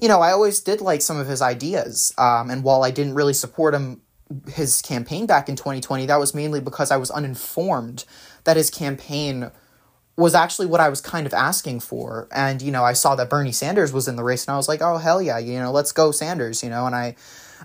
you 0.00 0.08
know, 0.08 0.22
I 0.22 0.32
always 0.32 0.60
did 0.60 0.80
like 0.80 1.02
some 1.02 1.18
of 1.18 1.26
his 1.26 1.42
ideas. 1.42 2.14
Um, 2.16 2.48
and 2.48 2.64
while 2.64 2.82
I 2.82 2.90
didn't 2.90 3.14
really 3.14 3.34
support 3.34 3.74
him, 3.74 4.00
his 4.48 4.80
campaign 4.80 5.26
back 5.26 5.50
in 5.50 5.56
2020, 5.56 6.06
that 6.06 6.18
was 6.18 6.34
mainly 6.34 6.62
because 6.62 6.90
I 6.90 6.96
was 6.96 7.10
uninformed 7.10 8.06
that 8.44 8.56
his 8.56 8.70
campaign 8.70 9.50
was 10.18 10.34
actually 10.34 10.66
what 10.66 10.80
I 10.80 10.88
was 10.88 11.00
kind 11.00 11.26
of 11.26 11.32
asking 11.32 11.80
for. 11.80 12.28
And, 12.32 12.60
you 12.60 12.72
know, 12.72 12.82
I 12.84 12.92
saw 12.92 13.14
that 13.14 13.30
Bernie 13.30 13.52
Sanders 13.52 13.92
was 13.92 14.08
in 14.08 14.16
the 14.16 14.24
race 14.24 14.46
and 14.46 14.52
I 14.52 14.56
was 14.56 14.68
like, 14.68 14.82
oh, 14.82 14.98
hell 14.98 15.22
yeah, 15.22 15.38
you 15.38 15.58
know, 15.58 15.70
let's 15.70 15.92
go 15.92 16.10
Sanders, 16.10 16.62
you 16.62 16.68
know, 16.68 16.86
and 16.86 16.94
I 16.94 17.14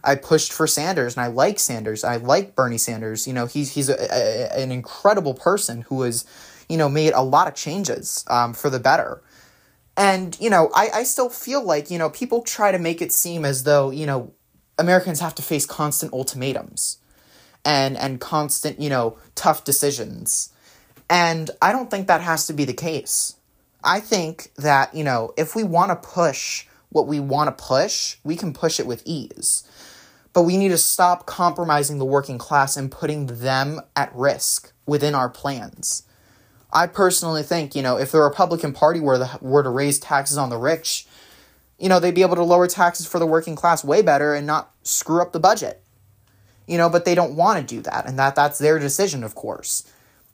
I 0.03 0.15
pushed 0.15 0.53
for 0.53 0.67
Sanders, 0.67 1.15
and 1.15 1.24
I 1.24 1.27
like 1.27 1.60
Sanders. 1.60 2.03
I 2.03 2.17
like 2.17 2.55
Bernie 2.55 2.77
Sanders. 2.77 3.27
You 3.27 3.33
know, 3.33 3.45
he's 3.45 3.74
he's 3.74 3.89
a, 3.89 3.95
a, 3.95 4.62
an 4.62 4.72
incredible 4.72 5.33
person 5.33 5.81
who 5.81 6.01
has, 6.01 6.25
you 6.69 6.77
know, 6.77 6.89
made 6.89 7.13
a 7.13 7.22
lot 7.22 7.48
of 7.48 7.55
changes 7.55 8.25
um, 8.27 8.53
for 8.53 8.69
the 8.69 8.79
better. 8.79 9.22
And 9.95 10.38
you 10.39 10.50
know, 10.50 10.72
I 10.74 10.89
I 10.93 11.03
still 11.03 11.29
feel 11.29 11.63
like 11.63 11.91
you 11.91 12.00
know 12.00 12.10
people 12.10 12.41
try 12.41 12.72
to 12.72 12.79
make 12.79 13.01
it 13.01 13.12
seem 13.12 13.45
as 13.45 13.63
though 13.63 13.91
you 13.91 14.05
know 14.05 14.33
Americans 14.79 15.19
have 15.19 15.36
to 15.36 15.41
face 15.41 15.65
constant 15.65 16.13
ultimatums, 16.13 16.98
and 17.63 17.95
and 17.95 18.19
constant 18.19 18.79
you 18.79 18.89
know 18.89 19.17
tough 19.36 19.63
decisions, 19.63 20.51
and 21.13 21.51
I 21.62 21.72
don't 21.72 21.91
think 21.91 22.08
that 22.08 22.22
has 22.22 22.48
to 22.48 22.53
be 22.53 22.65
the 22.65 22.74
case. 22.74 23.36
I 23.84 24.00
think 24.00 24.51
that 24.55 24.96
you 24.96 25.03
know 25.03 25.32
if 25.38 25.55
we 25.55 25.63
want 25.63 25.91
to 25.91 26.08
push 26.08 26.65
what 26.89 27.08
we 27.08 27.20
want 27.20 27.55
to 27.55 27.63
push, 27.63 28.17
we 28.24 28.36
can 28.36 28.51
push 28.51 28.79
it 28.79 28.88
with 28.88 29.03
ease. 29.05 29.63
But 30.34 30.43
we 30.43 30.58
need 30.58 30.70
to 30.70 30.77
stop 30.79 31.27
compromising 31.27 32.00
the 32.00 32.05
working 32.05 32.39
class 32.39 32.75
and 32.75 32.91
putting 32.91 33.27
them 33.27 33.82
at 33.96 34.13
risk 34.15 34.74
within 34.88 35.13
our 35.13 35.29
plans. 35.29 36.03
I 36.72 36.88
personally 36.88 37.43
think, 37.43 37.75
you 37.75 37.84
know, 37.84 37.98
if 37.98 38.12
the 38.12 38.20
Republican 38.20 38.74
Party 38.74 39.00
were, 39.00 39.20
the, 39.20 39.29
were 39.41 39.62
to 39.62 39.70
raise 39.70 40.00
taxes 40.00 40.38
on 40.39 40.50
the 40.50 40.58
rich, 40.58 41.05
you 41.77 41.88
know, 41.88 42.00
they'd 42.00 42.15
be 42.15 42.24
able 42.24 42.36
to 42.36 42.43
lower 42.43 42.65
taxes 42.65 43.05
for 43.05 43.20
the 43.20 43.27
working 43.27 43.55
class 43.55 43.84
way 43.84 44.01
better 44.01 44.34
and 44.34 44.48
not 44.48 44.74
screw 44.82 45.22
up 45.22 45.34
the 45.34 45.39
budget. 45.39 45.84
You 46.65 46.79
know, 46.79 46.89
but 46.89 47.05
they 47.05 47.13
don't 47.13 47.36
want 47.36 47.60
to 47.60 47.75
do 47.75 47.82
that, 47.82 48.08
and 48.08 48.17
that 48.17 48.36
that's 48.36 48.58
their 48.58 48.79
decision, 48.79 49.24
of 49.24 49.36
course. 49.36 49.84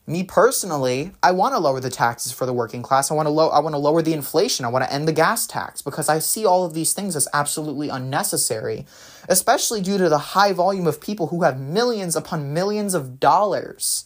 Me 0.09 0.23
personally, 0.23 1.11
I 1.21 1.33
want 1.33 1.53
to 1.53 1.59
lower 1.59 1.79
the 1.79 1.91
taxes 1.91 2.31
for 2.31 2.47
the 2.47 2.53
working 2.53 2.81
class. 2.81 3.11
I 3.11 3.13
want 3.13 3.27
to 3.27 3.29
low 3.29 3.49
I 3.49 3.59
want 3.59 3.73
to 3.73 3.77
lower 3.77 4.01
the 4.01 4.13
inflation. 4.13 4.65
I 4.65 4.69
want 4.69 4.83
to 4.83 4.91
end 4.91 5.07
the 5.07 5.13
gas 5.13 5.45
tax 5.45 5.83
because 5.83 6.09
I 6.09 6.17
see 6.17 6.47
all 6.47 6.65
of 6.65 6.73
these 6.73 6.93
things 6.93 7.15
as 7.15 7.27
absolutely 7.31 7.89
unnecessary, 7.89 8.87
especially 9.27 9.81
due 9.81 9.99
to 9.99 10.09
the 10.09 10.17
high 10.17 10.51
volume 10.51 10.87
of 10.87 10.99
people 10.99 11.27
who 11.27 11.43
have 11.43 11.59
millions 11.59 12.15
upon 12.15 12.55
millions 12.55 12.95
of 12.95 13.19
dollars 13.19 14.05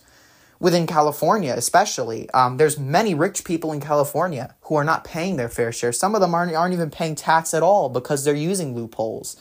within 0.59 0.87
California, 0.87 1.53
especially. 1.55 2.29
Um, 2.31 2.57
there's 2.57 2.77
many 2.77 3.15
rich 3.15 3.45
people 3.45 3.71
in 3.71 3.79
California 3.79 4.55
who 4.63 4.75
are 4.75 4.83
not 4.83 5.05
paying 5.05 5.37
their 5.37 5.47
fair 5.47 5.71
share. 5.71 5.93
Some 5.93 6.15
of 6.15 6.19
them 6.19 6.35
aren't, 6.35 6.53
aren't 6.53 6.73
even 6.73 6.89
paying 6.89 7.15
tax 7.15 7.53
at 7.53 7.63
all 7.63 7.87
because 7.87 8.25
they're 8.25 8.35
using 8.35 8.75
loopholes. 8.75 9.37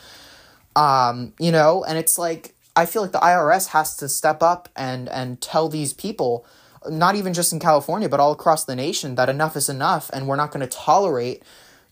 Um, 0.76 1.33
you 1.40 1.50
know, 1.50 1.83
and 1.83 1.99
it's 1.99 2.19
like 2.19 2.54
I 2.75 2.87
feel 2.87 3.02
like 3.02 3.12
the 3.12 3.19
IRS 3.19 3.69
has 3.69 3.97
to 3.99 4.09
step 4.09 4.43
up 4.43 4.69
and 4.76 5.09
and 5.09 5.41
tell 5.41 5.69
these 5.69 5.93
people, 5.93 6.47
not 6.88 7.14
even 7.14 7.35
just 7.35 7.52
in 7.52 7.61
California, 7.61 8.09
but 8.09 8.21
all 8.21 8.33
across 8.33 8.64
the 8.64 8.76
nation, 8.76 9.14
that 9.17 9.29
enough 9.29 9.57
is 9.57 9.69
enough, 9.69 10.11
and 10.12 10.26
we're 10.26 10.37
not 10.37 10.50
going 10.52 10.67
to 10.67 10.76
tolerate, 10.76 11.43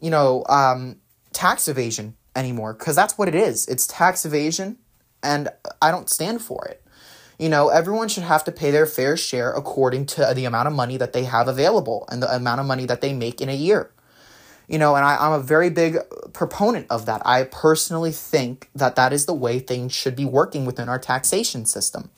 you 0.00 0.10
know, 0.10 0.44
um, 0.48 0.96
tax 1.32 1.68
evasion 1.68 2.16
anymore 2.34 2.72
because 2.72 2.96
that's 2.96 3.18
what 3.18 3.28
it 3.28 3.34
is. 3.34 3.66
It's 3.68 3.86
tax 3.86 4.24
evasion, 4.24 4.78
and 5.22 5.48
I 5.82 5.90
don't 5.90 6.08
stand 6.08 6.42
for 6.42 6.66
it. 6.66 6.82
You 7.38 7.48
know, 7.48 7.68
everyone 7.68 8.08
should 8.08 8.24
have 8.24 8.44
to 8.44 8.52
pay 8.52 8.70
their 8.70 8.86
fair 8.86 9.16
share 9.16 9.52
according 9.52 10.06
to 10.06 10.32
the 10.34 10.44
amount 10.44 10.68
of 10.68 10.74
money 10.74 10.98
that 10.98 11.14
they 11.14 11.24
have 11.24 11.48
available 11.48 12.06
and 12.10 12.22
the 12.22 12.34
amount 12.34 12.60
of 12.60 12.66
money 12.66 12.84
that 12.86 13.00
they 13.00 13.14
make 13.14 13.40
in 13.40 13.48
a 13.48 13.54
year. 13.54 13.90
You 14.70 14.78
know, 14.78 14.94
and 14.94 15.04
I, 15.04 15.16
I'm 15.16 15.32
a 15.32 15.42
very 15.42 15.68
big 15.68 15.96
proponent 16.32 16.86
of 16.90 17.04
that. 17.06 17.26
I 17.26 17.42
personally 17.42 18.12
think 18.12 18.70
that 18.72 18.94
that 18.94 19.12
is 19.12 19.26
the 19.26 19.34
way 19.34 19.58
things 19.58 19.92
should 19.92 20.14
be 20.14 20.24
working 20.24 20.64
within 20.64 20.88
our 20.88 20.98
taxation 20.98 21.66
system. 21.66 22.10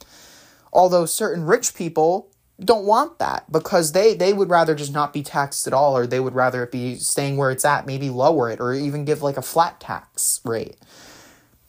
Although 0.70 1.06
certain 1.06 1.46
rich 1.46 1.74
people 1.74 2.28
don't 2.62 2.84
want 2.84 3.18
that 3.18 3.50
because 3.50 3.92
they 3.92 4.14
they 4.14 4.34
would 4.34 4.50
rather 4.50 4.74
just 4.74 4.92
not 4.92 5.14
be 5.14 5.22
taxed 5.22 5.66
at 5.66 5.72
all 5.72 5.96
or 5.96 6.06
they 6.06 6.20
would 6.20 6.34
rather 6.34 6.62
it 6.62 6.70
be 6.70 6.96
staying 6.96 7.38
where 7.38 7.50
it's 7.50 7.64
at 7.64 7.86
maybe 7.86 8.10
lower 8.10 8.50
it 8.50 8.60
or 8.60 8.74
even 8.74 9.06
give 9.06 9.22
like 9.22 9.38
a 9.38 9.42
flat 9.42 9.80
tax 9.80 10.40
rate 10.44 10.76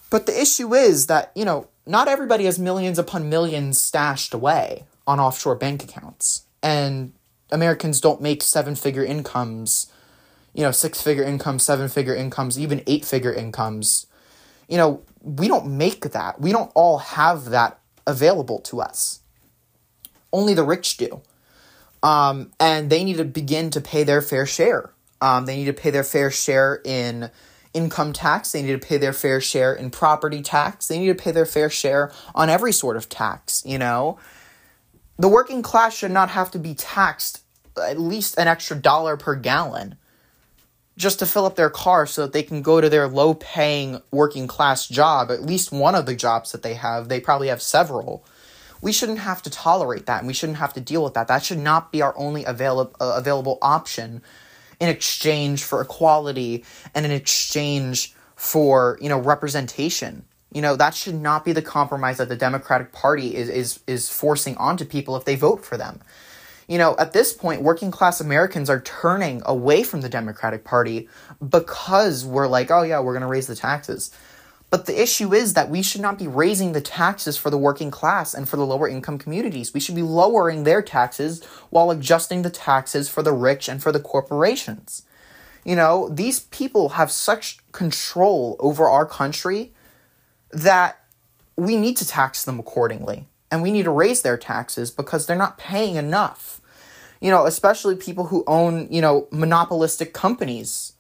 but 0.10 0.26
the 0.26 0.40
issue 0.40 0.76
is 0.76 1.08
that 1.08 1.32
you 1.36 1.46
know 1.46 1.68
not 1.88 2.08
everybody 2.08 2.46
has 2.46 2.60
millions 2.60 3.00
upon 3.00 3.30
millions 3.30 3.80
stashed 3.80 4.34
away 4.34 4.84
on 5.08 5.20
offshore 5.20 5.56
bank 5.56 5.84
accounts 5.84 6.44
and 6.62 7.14
americans 7.50 8.00
don't 8.00 8.22
make 8.22 8.44
seven 8.44 8.76
figure 8.76 9.04
incomes 9.04 9.92
you 10.54 10.62
know, 10.64 10.72
six 10.72 11.02
figure 11.02 11.24
incomes, 11.24 11.64
seven 11.64 11.90
figure 11.90 12.16
incomes, 12.16 12.60
even 12.60 12.84
eight 12.88 13.06
figure 13.06 13.34
incomes. 13.34 14.08
You 14.68 14.78
know, 14.78 15.02
we 15.22 15.48
don't 15.48 15.78
make 15.78 16.12
that. 16.12 16.40
We 16.40 16.52
don't 16.52 16.72
all 16.76 17.00
have 17.00 17.46
that 17.46 17.80
available 18.06 18.60
to 18.60 18.82
us. 18.82 19.22
Only 20.32 20.54
the 20.54 20.64
rich 20.64 20.98
do. 20.98 21.22
Um, 22.02 22.52
and 22.60 22.90
they 22.90 23.04
need 23.04 23.18
to 23.18 23.26
begin 23.26 23.70
to 23.72 23.82
pay 23.82 24.04
their 24.04 24.22
fair 24.22 24.46
share. 24.46 24.92
Um, 25.22 25.46
they 25.46 25.56
need 25.56 25.66
to 25.66 25.74
pay 25.74 25.90
their 25.90 26.04
fair 26.04 26.30
share 26.30 26.82
in 26.84 27.32
income 27.74 28.14
tax. 28.14 28.52
They 28.52 28.62
need 28.62 28.80
to 28.80 28.86
pay 28.86 28.98
their 28.98 29.14
fair 29.14 29.40
share 29.40 29.74
in 29.74 29.90
property 29.90 30.42
tax. 30.42 30.88
They 30.88 31.00
need 31.00 31.08
to 31.08 31.16
pay 31.16 31.32
their 31.32 31.46
fair 31.46 31.70
share 31.70 32.12
on 32.36 32.50
every 32.50 32.74
sort 32.74 32.98
of 32.98 33.10
tax, 33.10 33.64
you 33.66 33.78
know? 33.78 34.20
The 35.18 35.30
working 35.30 35.62
class 35.62 35.96
should 35.96 36.12
not 36.12 36.30
have 36.32 36.52
to 36.52 36.60
be 36.60 36.74
taxed 36.76 37.42
at 37.82 38.00
least 38.00 38.38
an 38.38 38.48
extra 38.48 38.76
dollar 38.78 39.18
per 39.18 39.36
gallon 39.36 39.96
just 40.98 41.20
to 41.20 41.26
fill 41.26 41.46
up 41.46 41.56
their 41.56 41.70
car 41.70 42.06
so 42.06 42.24
that 42.24 42.34
they 42.34 42.44
can 42.44 42.62
go 42.62 42.80
to 42.80 42.90
their 42.90 43.08
low 43.08 43.34
paying 43.34 44.02
working 44.12 44.48
class 44.48 44.88
job, 44.88 45.32
at 45.32 45.42
least 45.42 45.72
one 45.72 45.96
of 45.96 46.06
the 46.06 46.16
jobs 46.16 46.52
that 46.52 46.62
they 46.62 46.76
have. 46.76 47.10
They 47.10 47.20
probably 47.20 47.48
have 47.48 47.62
several. 47.62 48.24
We 48.82 48.92
shouldn't 48.92 49.20
have 49.20 49.42
to 49.44 49.50
tolerate 49.50 50.06
that 50.06 50.20
and 50.20 50.28
we 50.28 50.34
shouldn't 50.34 50.60
have 50.60 50.74
to 50.74 50.82
deal 50.82 51.04
with 51.04 51.14
that. 51.16 51.28
That 51.28 51.44
should 51.44 51.58
not 51.58 51.92
be 51.92 52.02
our 52.02 52.14
only 52.18 52.44
avail- 52.44 52.94
uh, 53.00 53.16
available 53.18 53.58
option 53.62 54.22
in 54.80 54.90
exchange 54.90 55.64
for 55.64 55.82
equality 55.82 56.66
and 56.94 57.06
in 57.06 57.12
exchange 57.12 58.14
for, 58.36 58.98
you 59.02 59.10
know, 59.10 59.20
representation. 59.20 60.26
You 60.52 60.62
know, 60.62 60.76
that 60.76 60.94
should 60.94 61.16
not 61.16 61.46
be 61.46 61.54
the 61.54 61.62
compromise 61.62 62.18
that 62.18 62.30
the 62.30 62.36
Democratic 62.36 62.92
Party 62.92 63.36
is 63.36 63.50
is 63.50 63.80
is 63.88 64.10
forcing 64.10 64.56
onto 64.58 64.86
people 64.86 65.16
if 65.16 65.26
they 65.26 65.36
vote 65.36 65.66
for 65.66 65.78
them 65.78 66.02
you 66.68 66.78
know, 66.78 66.96
at 66.98 67.14
this 67.14 67.34
point, 67.34 67.62
working 67.62 67.92
class 67.92 68.22
Americans 68.22 68.70
are 68.70 68.82
turning 68.82 69.42
away 69.46 69.84
from 69.84 70.02
the 70.02 70.10
Democratic 70.10 70.64
Party 70.64 71.10
because 71.48 72.26
we're 72.26 72.48
like, 72.48 72.72
oh, 72.72 72.84
yeah, 72.84 73.00
we're 73.00 73.14
going 73.14 73.22
to 73.22 73.28
raise 73.28 73.48
the 73.48 73.56
taxes. 73.56 74.12
But 74.70 74.88
the 74.88 75.00
issue 75.00 75.34
is 75.34 75.54
that 75.54 75.70
we 75.70 75.84
should 75.84 76.02
not 76.02 76.18
be 76.18 76.28
raising 76.28 76.72
the 76.72 76.82
taxes 76.82 77.38
for 77.38 77.52
the 77.52 77.60
working 77.60 77.92
class 77.92 78.34
and 78.34 78.50
for 78.50 78.58
the 78.58 78.66
lower 78.66 78.88
income 78.88 79.20
communities. 79.20 79.72
We 79.72 79.80
should 79.80 79.94
be 79.94 80.02
lowering 80.02 80.64
their 80.64 80.82
taxes 80.82 81.44
while 81.70 81.92
adjusting 81.92 82.42
the 82.42 82.50
taxes 82.50 83.08
for 83.08 83.22
the 83.22 83.34
rich 83.34 83.70
and 83.70 83.84
for 83.84 83.92
the 83.92 84.00
corporations. 84.00 85.04
You 85.64 85.76
know, 85.76 86.10
these 86.10 86.40
people 86.40 86.90
have 86.90 87.12
such 87.12 87.60
control 87.72 88.56
over 88.60 88.90
our 88.90 89.06
country 89.06 89.74
that 90.52 91.06
we 91.56 91.78
need 91.78 91.98
to 91.98 92.08
tax 92.08 92.44
them 92.44 92.60
accordingly 92.60 93.28
and 93.54 93.62
we 93.62 93.72
need 93.72 93.84
to 93.84 93.92
raise 93.92 94.24
their 94.24 94.36
taxes 94.36 94.90
because 94.90 95.28
they're 95.28 95.38
not 95.38 95.60
paying 95.60 95.96
enough. 95.96 96.60
You 97.22 97.30
know, 97.30 97.46
especially 97.46 97.96
people 97.96 98.26
who 98.26 98.44
own, 98.48 98.88
you 98.90 99.00
know, 99.00 99.28
monopolistic 99.30 100.12
companies 100.12 100.94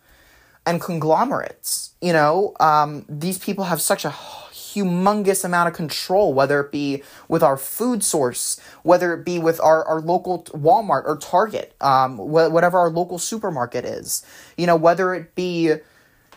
and 0.63 0.79
conglomerates. 0.79 1.95
You 1.99 2.13
know, 2.13 2.53
um, 2.59 3.05
these 3.09 3.39
people 3.39 3.63
have 3.63 3.81
such 3.81 4.05
a 4.05 4.11
humongous 4.11 5.43
amount 5.43 5.67
of 5.69 5.73
control, 5.73 6.31
whether 6.35 6.59
it 6.59 6.71
be 6.71 7.01
with 7.27 7.41
our 7.41 7.57
food 7.57 8.03
source, 8.03 8.61
whether 8.83 9.15
it 9.15 9.25
be 9.25 9.39
with 9.39 9.59
our, 9.59 9.83
our 9.85 9.99
local 9.99 10.43
Walmart 10.53 11.05
or 11.05 11.17
Target, 11.17 11.73
um, 11.81 12.17
wh- 12.19 12.53
whatever 12.53 12.77
our 12.77 12.91
local 12.91 13.17
supermarket 13.17 13.83
is, 13.83 14.23
you 14.57 14.67
know, 14.67 14.75
whether 14.75 15.15
it 15.15 15.33
be, 15.33 15.73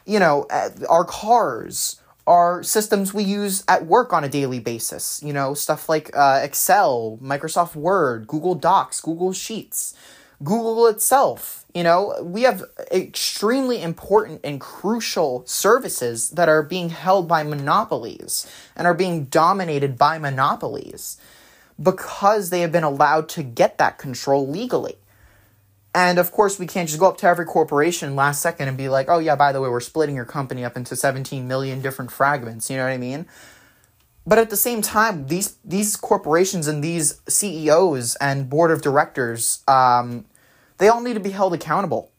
you 0.06 0.18
know, 0.18 0.46
our 0.88 1.04
cars, 1.04 2.00
are 2.26 2.62
systems 2.62 3.14
we 3.14 3.22
use 3.22 3.62
at 3.68 3.86
work 3.86 4.12
on 4.12 4.24
a 4.24 4.28
daily 4.28 4.58
basis. 4.58 5.22
You 5.22 5.32
know, 5.32 5.54
stuff 5.54 5.88
like 5.88 6.10
uh, 6.14 6.40
Excel, 6.42 7.18
Microsoft 7.22 7.76
Word, 7.76 8.26
Google 8.26 8.54
Docs, 8.54 9.00
Google 9.00 9.32
Sheets, 9.32 9.94
Google 10.42 10.86
itself. 10.86 11.64
You 11.74 11.82
know, 11.82 12.14
we 12.22 12.42
have 12.42 12.64
extremely 12.90 13.82
important 13.82 14.40
and 14.42 14.60
crucial 14.60 15.44
services 15.46 16.30
that 16.30 16.48
are 16.48 16.62
being 16.62 16.88
held 16.88 17.28
by 17.28 17.42
monopolies 17.42 18.50
and 18.74 18.86
are 18.86 18.94
being 18.94 19.24
dominated 19.24 19.98
by 19.98 20.18
monopolies 20.18 21.18
because 21.80 22.50
they 22.50 22.60
have 22.60 22.72
been 22.72 22.84
allowed 22.84 23.28
to 23.30 23.42
get 23.42 23.78
that 23.78 23.98
control 23.98 24.48
legally. 24.48 24.96
And 25.96 26.18
of 26.18 26.30
course, 26.30 26.58
we 26.58 26.66
can't 26.66 26.86
just 26.86 27.00
go 27.00 27.08
up 27.08 27.16
to 27.18 27.26
every 27.26 27.46
corporation 27.46 28.14
last 28.14 28.42
second 28.42 28.68
and 28.68 28.76
be 28.76 28.90
like, 28.90 29.08
oh, 29.08 29.18
yeah, 29.18 29.34
by 29.34 29.50
the 29.50 29.62
way, 29.62 29.70
we're 29.70 29.80
splitting 29.80 30.14
your 30.14 30.26
company 30.26 30.62
up 30.62 30.76
into 30.76 30.94
17 30.94 31.48
million 31.48 31.80
different 31.80 32.10
fragments. 32.10 32.68
You 32.68 32.76
know 32.76 32.84
what 32.84 32.92
I 32.92 32.98
mean? 32.98 33.26
But 34.26 34.38
at 34.38 34.50
the 34.50 34.58
same 34.58 34.82
time, 34.82 35.28
these, 35.28 35.56
these 35.64 35.96
corporations 35.96 36.68
and 36.68 36.84
these 36.84 37.22
CEOs 37.30 38.14
and 38.16 38.50
board 38.50 38.72
of 38.72 38.82
directors, 38.82 39.64
um, 39.66 40.26
they 40.76 40.88
all 40.88 41.00
need 41.00 41.14
to 41.14 41.20
be 41.20 41.30
held 41.30 41.54
accountable. 41.54 42.12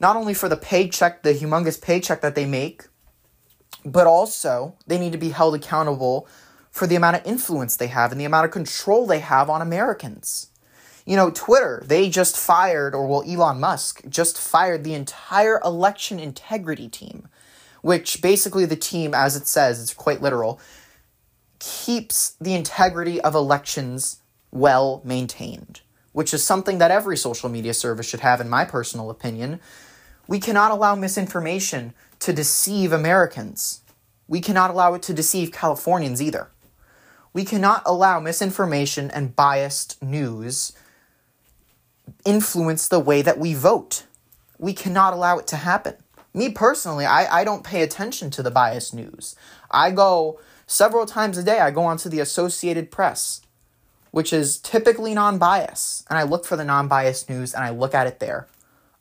Not 0.00 0.16
only 0.16 0.32
for 0.32 0.48
the 0.48 0.56
paycheck, 0.56 1.22
the 1.22 1.34
humongous 1.34 1.78
paycheck 1.78 2.22
that 2.22 2.34
they 2.34 2.46
make, 2.46 2.84
but 3.84 4.06
also 4.06 4.74
they 4.86 4.98
need 4.98 5.12
to 5.12 5.18
be 5.18 5.30
held 5.30 5.54
accountable 5.54 6.26
for 6.70 6.86
the 6.86 6.96
amount 6.96 7.16
of 7.16 7.26
influence 7.26 7.76
they 7.76 7.88
have 7.88 8.10
and 8.10 8.18
the 8.18 8.24
amount 8.24 8.46
of 8.46 8.52
control 8.52 9.06
they 9.06 9.20
have 9.20 9.50
on 9.50 9.60
Americans. 9.60 10.48
You 11.06 11.14
know, 11.14 11.30
Twitter, 11.30 11.84
they 11.86 12.10
just 12.10 12.36
fired, 12.36 12.92
or 12.92 13.06
well, 13.06 13.22
Elon 13.24 13.60
Musk 13.60 14.02
just 14.08 14.36
fired 14.38 14.82
the 14.82 14.94
entire 14.94 15.60
election 15.64 16.18
integrity 16.18 16.88
team, 16.88 17.28
which 17.80 18.20
basically 18.20 18.64
the 18.64 18.74
team, 18.74 19.14
as 19.14 19.36
it 19.36 19.46
says, 19.46 19.80
it's 19.80 19.94
quite 19.94 20.20
literal, 20.20 20.60
keeps 21.60 22.36
the 22.40 22.54
integrity 22.54 23.20
of 23.20 23.36
elections 23.36 24.18
well 24.50 25.00
maintained, 25.04 25.80
which 26.12 26.34
is 26.34 26.42
something 26.42 26.78
that 26.78 26.90
every 26.90 27.16
social 27.16 27.48
media 27.48 27.72
service 27.72 28.08
should 28.08 28.20
have, 28.20 28.40
in 28.40 28.48
my 28.48 28.64
personal 28.64 29.08
opinion. 29.08 29.60
We 30.26 30.40
cannot 30.40 30.72
allow 30.72 30.96
misinformation 30.96 31.94
to 32.18 32.32
deceive 32.32 32.92
Americans. 32.92 33.82
We 34.26 34.40
cannot 34.40 34.70
allow 34.70 34.94
it 34.94 35.02
to 35.02 35.14
deceive 35.14 35.52
Californians 35.52 36.20
either. 36.20 36.48
We 37.32 37.44
cannot 37.44 37.82
allow 37.86 38.18
misinformation 38.18 39.08
and 39.10 39.36
biased 39.36 40.02
news 40.02 40.72
influence 42.24 42.88
the 42.88 43.00
way 43.00 43.22
that 43.22 43.38
we 43.38 43.54
vote. 43.54 44.04
We 44.58 44.72
cannot 44.72 45.12
allow 45.12 45.38
it 45.38 45.46
to 45.48 45.56
happen. 45.56 45.94
Me 46.32 46.50
personally, 46.50 47.06
I, 47.06 47.40
I 47.40 47.44
don't 47.44 47.64
pay 47.64 47.82
attention 47.82 48.30
to 48.32 48.42
the 48.42 48.50
biased 48.50 48.92
news. 48.92 49.36
I 49.70 49.90
go 49.90 50.38
several 50.66 51.06
times 51.06 51.38
a 51.38 51.42
day, 51.42 51.60
I 51.60 51.70
go 51.70 51.84
onto 51.84 52.08
the 52.08 52.20
Associated 52.20 52.90
Press, 52.90 53.40
which 54.10 54.32
is 54.32 54.58
typically 54.58 55.14
non 55.14 55.38
bias, 55.38 56.04
and 56.10 56.18
I 56.18 56.24
look 56.24 56.44
for 56.44 56.56
the 56.56 56.64
non 56.64 56.88
biased 56.88 57.30
news 57.30 57.54
and 57.54 57.64
I 57.64 57.70
look 57.70 57.94
at 57.94 58.06
it 58.06 58.20
there. 58.20 58.46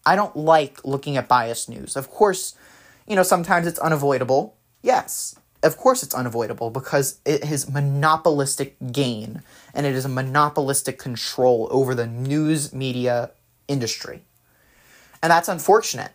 I 0.05 0.15
don't 0.15 0.35
like 0.35 0.85
looking 0.85 1.17
at 1.17 1.27
biased 1.27 1.67
news. 1.67 1.95
Of 1.95 2.09
course, 2.09 2.55
you 3.07 3.15
know, 3.15 3.23
sometimes 3.23 3.67
it's 3.67 3.79
unavoidable, 3.79 4.55
yes, 4.81 5.35
of 5.63 5.77
course 5.77 6.03
it's 6.03 6.13
unavoidable 6.13 6.69
because 6.69 7.19
it 7.25 7.43
is 7.43 7.69
monopolistic 7.69 8.75
gain 8.91 9.41
and 9.73 9.85
it 9.85 9.95
is 9.95 10.05
a 10.05 10.09
monopolistic 10.09 10.99
control 10.99 11.67
over 11.71 11.95
the 11.95 12.07
news 12.07 12.73
media 12.73 13.31
industry. 13.67 14.21
And 15.21 15.31
that's 15.31 15.49
unfortunate. 15.49 16.11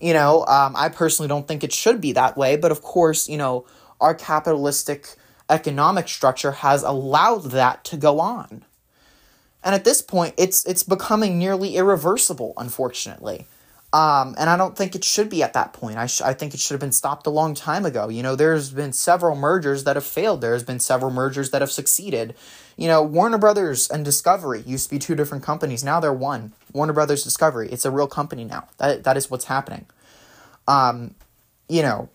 You 0.00 0.14
know, 0.14 0.44
um, 0.46 0.74
I 0.76 0.88
personally 0.88 1.28
don't 1.28 1.46
think 1.46 1.62
it 1.62 1.72
should 1.72 2.00
be 2.00 2.12
that 2.12 2.36
way, 2.36 2.56
but 2.56 2.72
of 2.72 2.82
course, 2.82 3.28
you 3.28 3.38
know, 3.38 3.66
our 4.00 4.14
capitalistic 4.14 5.14
economic 5.48 6.08
structure 6.08 6.50
has 6.50 6.82
allowed 6.82 7.44
that 7.52 7.84
to 7.84 7.96
go 7.96 8.18
on. 8.18 8.64
And 9.62 9.74
at 9.74 9.84
this 9.84 10.02
point, 10.02 10.34
it's 10.36 10.64
it's 10.66 10.82
becoming 10.82 11.38
nearly 11.38 11.76
irreversible, 11.76 12.52
unfortunately. 12.56 13.46
Um, 13.92 14.34
and 14.38 14.48
I 14.48 14.56
don't 14.56 14.74
think 14.74 14.94
it 14.94 15.04
should 15.04 15.28
be 15.28 15.42
at 15.42 15.52
that 15.52 15.74
point. 15.74 15.98
I, 15.98 16.06
sh- 16.06 16.22
I 16.22 16.32
think 16.32 16.54
it 16.54 16.60
should 16.60 16.72
have 16.72 16.80
been 16.80 16.92
stopped 16.92 17.26
a 17.26 17.30
long 17.30 17.54
time 17.54 17.84
ago. 17.84 18.08
You 18.08 18.22
know, 18.22 18.34
there's 18.34 18.70
been 18.70 18.94
several 18.94 19.36
mergers 19.36 19.84
that 19.84 19.96
have 19.96 20.04
failed. 20.04 20.40
There's 20.40 20.62
been 20.62 20.80
several 20.80 21.10
mergers 21.10 21.50
that 21.50 21.60
have 21.60 21.70
succeeded. 21.70 22.34
You 22.78 22.88
know, 22.88 23.02
Warner 23.02 23.36
Brothers 23.36 23.90
and 23.90 24.02
Discovery 24.02 24.62
used 24.66 24.88
to 24.88 24.94
be 24.94 24.98
two 24.98 25.14
different 25.14 25.44
companies. 25.44 25.84
Now 25.84 26.00
they're 26.00 26.12
one. 26.12 26.54
Warner 26.72 26.94
Brothers 26.94 27.22
Discovery. 27.22 27.68
It's 27.70 27.84
a 27.84 27.90
real 27.90 28.06
company 28.06 28.44
now. 28.44 28.68
That 28.78 29.04
that 29.04 29.18
is 29.18 29.30
what's 29.30 29.44
happening. 29.44 29.84
Um, 30.66 31.14
you 31.68 31.82
know, 31.82 32.08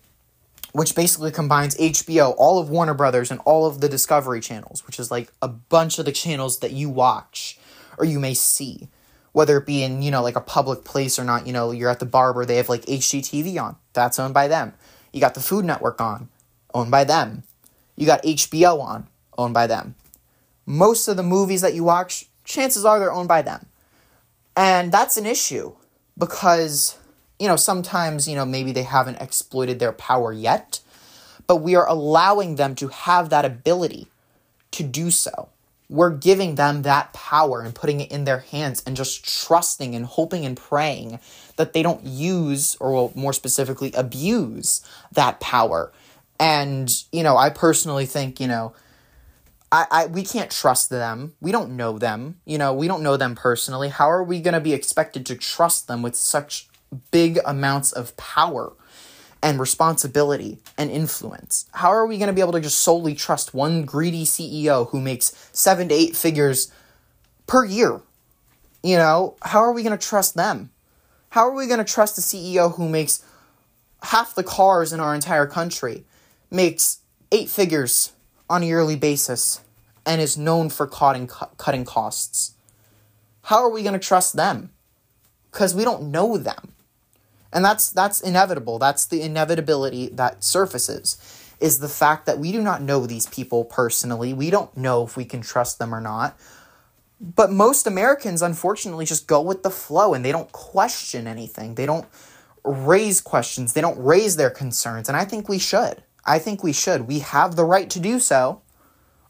which 0.72 0.96
basically 0.96 1.30
combines 1.30 1.76
HBO, 1.76 2.34
all 2.36 2.58
of 2.58 2.70
Warner 2.70 2.94
Brothers, 2.94 3.30
and 3.30 3.38
all 3.44 3.66
of 3.66 3.80
the 3.80 3.88
Discovery 3.88 4.40
channels, 4.40 4.84
which 4.84 4.98
is 4.98 5.12
like 5.12 5.32
a 5.40 5.48
bunch 5.48 6.00
of 6.00 6.06
the 6.06 6.12
channels 6.12 6.58
that 6.58 6.72
you 6.72 6.88
watch 6.88 7.56
or 7.98 8.04
you 8.04 8.18
may 8.18 8.34
see 8.34 8.88
whether 9.38 9.56
it 9.56 9.66
be 9.66 9.84
in, 9.84 10.02
you 10.02 10.10
know, 10.10 10.20
like 10.20 10.34
a 10.34 10.40
public 10.40 10.82
place 10.82 11.16
or 11.16 11.22
not, 11.22 11.46
you 11.46 11.52
know, 11.52 11.70
you're 11.70 11.88
at 11.88 12.00
the 12.00 12.04
barber, 12.04 12.44
they 12.44 12.56
have 12.56 12.68
like 12.68 12.84
HGTV 12.86 13.62
on. 13.62 13.76
That's 13.92 14.18
owned 14.18 14.34
by 14.34 14.48
them. 14.48 14.74
You 15.12 15.20
got 15.20 15.34
the 15.34 15.40
Food 15.40 15.64
Network 15.64 16.00
on, 16.00 16.28
owned 16.74 16.90
by 16.90 17.04
them. 17.04 17.44
You 17.94 18.04
got 18.04 18.24
HBO 18.24 18.80
on, 18.80 19.06
owned 19.38 19.54
by 19.54 19.68
them. 19.68 19.94
Most 20.66 21.06
of 21.06 21.16
the 21.16 21.22
movies 21.22 21.60
that 21.60 21.72
you 21.72 21.84
watch, 21.84 22.26
chances 22.42 22.84
are 22.84 22.98
they're 22.98 23.12
owned 23.12 23.28
by 23.28 23.42
them. 23.42 23.66
And 24.56 24.90
that's 24.90 25.16
an 25.16 25.24
issue 25.24 25.72
because, 26.18 26.98
you 27.38 27.46
know, 27.46 27.54
sometimes, 27.54 28.26
you 28.26 28.34
know, 28.34 28.44
maybe 28.44 28.72
they 28.72 28.82
haven't 28.82 29.22
exploited 29.22 29.78
their 29.78 29.92
power 29.92 30.32
yet, 30.32 30.80
but 31.46 31.62
we 31.62 31.76
are 31.76 31.88
allowing 31.88 32.56
them 32.56 32.74
to 32.74 32.88
have 32.88 33.30
that 33.30 33.44
ability 33.44 34.08
to 34.72 34.82
do 34.82 35.12
so 35.12 35.48
we're 35.88 36.10
giving 36.10 36.56
them 36.56 36.82
that 36.82 37.12
power 37.12 37.62
and 37.62 37.74
putting 37.74 38.00
it 38.00 38.10
in 38.10 38.24
their 38.24 38.40
hands 38.40 38.82
and 38.86 38.96
just 38.96 39.24
trusting 39.24 39.94
and 39.94 40.04
hoping 40.04 40.44
and 40.44 40.56
praying 40.56 41.18
that 41.56 41.72
they 41.72 41.82
don't 41.82 42.04
use 42.04 42.76
or 42.76 43.10
more 43.14 43.32
specifically 43.32 43.92
abuse 43.92 44.82
that 45.12 45.40
power. 45.40 45.92
And 46.38 46.88
you 47.10 47.22
know 47.22 47.36
i 47.36 47.50
personally 47.50 48.06
think 48.06 48.38
you 48.38 48.46
know 48.46 48.72
I, 49.70 49.86
I 49.90 50.06
we 50.06 50.22
can't 50.22 50.50
trust 50.50 50.88
them. 50.88 51.34
We 51.40 51.52
don't 51.52 51.76
know 51.76 51.98
them. 51.98 52.40
You 52.44 52.58
know 52.58 52.72
we 52.72 52.88
don't 52.88 53.02
know 53.02 53.16
them 53.16 53.34
personally. 53.34 53.88
How 53.88 54.10
are 54.10 54.22
we 54.22 54.40
going 54.40 54.54
to 54.54 54.60
be 54.60 54.72
expected 54.72 55.26
to 55.26 55.34
trust 55.34 55.88
them 55.88 56.02
with 56.02 56.16
such 56.16 56.68
big 57.10 57.38
amounts 57.44 57.92
of 57.92 58.16
power 58.16 58.72
and 59.42 59.60
responsibility 59.60 60.58
and 60.76 60.90
influence. 60.90 61.66
How 61.72 61.90
are 61.90 62.06
we 62.06 62.18
going 62.18 62.28
to 62.28 62.32
be 62.32 62.40
able 62.40 62.52
to 62.52 62.60
just 62.60 62.80
solely 62.80 63.14
trust 63.14 63.54
one 63.54 63.84
greedy 63.84 64.24
CEO 64.24 64.88
who 64.90 65.00
makes 65.00 65.50
seven 65.52 65.88
to 65.88 65.94
eight 65.94 66.16
figures 66.16 66.72
per 67.46 67.64
year? 67.64 68.00
You 68.82 68.96
know, 68.96 69.36
how 69.42 69.60
are 69.60 69.72
we 69.72 69.82
going 69.82 69.96
to 69.96 70.06
trust 70.06 70.34
them? 70.34 70.70
How 71.30 71.42
are 71.42 71.54
we 71.54 71.66
going 71.66 71.84
to 71.84 71.92
trust 71.92 72.18
a 72.18 72.20
CEO 72.20 72.74
who 72.74 72.88
makes 72.88 73.24
half 74.02 74.34
the 74.34 74.44
cars 74.44 74.92
in 74.92 75.00
our 75.00 75.14
entire 75.14 75.46
country, 75.46 76.04
makes 76.50 76.98
eight 77.30 77.48
figures 77.48 78.12
on 78.48 78.62
a 78.62 78.66
yearly 78.66 78.96
basis, 78.96 79.60
and 80.06 80.20
is 80.20 80.38
known 80.38 80.70
for 80.70 80.86
cutting, 80.86 81.28
cutting 81.58 81.84
costs? 81.84 82.54
How 83.42 83.58
are 83.58 83.70
we 83.70 83.82
going 83.82 83.98
to 83.98 83.98
trust 83.98 84.36
them? 84.36 84.70
Because 85.50 85.74
we 85.74 85.84
don't 85.84 86.10
know 86.10 86.36
them 86.36 86.72
and 87.52 87.64
that's 87.64 87.90
that's 87.90 88.20
inevitable. 88.20 88.78
That's 88.78 89.06
the 89.06 89.22
inevitability 89.22 90.08
that 90.10 90.44
surfaces 90.44 91.16
is 91.60 91.80
the 91.80 91.88
fact 91.88 92.26
that 92.26 92.38
we 92.38 92.52
do 92.52 92.62
not 92.62 92.82
know 92.82 93.06
these 93.06 93.26
people 93.26 93.64
personally. 93.64 94.32
We 94.32 94.50
don't 94.50 94.76
know 94.76 95.04
if 95.04 95.16
we 95.16 95.24
can 95.24 95.40
trust 95.40 95.78
them 95.78 95.94
or 95.94 96.00
not. 96.00 96.38
But 97.20 97.50
most 97.50 97.86
americans 97.86 98.42
unfortunately 98.42 99.04
just 99.04 99.26
go 99.26 99.40
with 99.40 99.64
the 99.64 99.70
flow 99.70 100.14
and 100.14 100.24
they 100.24 100.32
don't 100.32 100.52
question 100.52 101.26
anything. 101.26 101.74
They 101.74 101.86
don't 101.86 102.06
raise 102.64 103.20
questions. 103.20 103.72
They 103.72 103.80
don't 103.80 103.98
raise 103.98 104.36
their 104.36 104.50
concerns. 104.50 105.08
And 105.08 105.16
i 105.16 105.24
think 105.24 105.48
we 105.48 105.58
should. 105.58 106.02
I 106.24 106.38
think 106.38 106.62
we 106.62 106.72
should. 106.72 107.08
We 107.08 107.20
have 107.20 107.56
the 107.56 107.64
right 107.64 107.88
to 107.90 107.98
do 107.98 108.20
so 108.20 108.60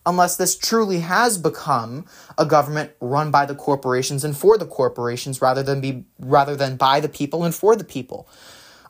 unless 0.08 0.36
this 0.36 0.56
truly 0.56 1.00
has 1.00 1.36
become 1.36 2.06
a 2.38 2.46
government 2.46 2.90
run 3.00 3.30
by 3.30 3.44
the 3.44 3.54
corporations 3.54 4.24
and 4.24 4.34
for 4.36 4.56
the 4.56 4.66
corporations 4.66 5.42
rather 5.42 5.62
than 5.62 5.82
be 5.82 6.04
rather 6.18 6.56
than 6.56 6.76
by 6.76 6.98
the 6.98 7.08
people 7.08 7.44
and 7.44 7.54
for 7.54 7.76
the 7.76 7.84
people. 7.84 8.26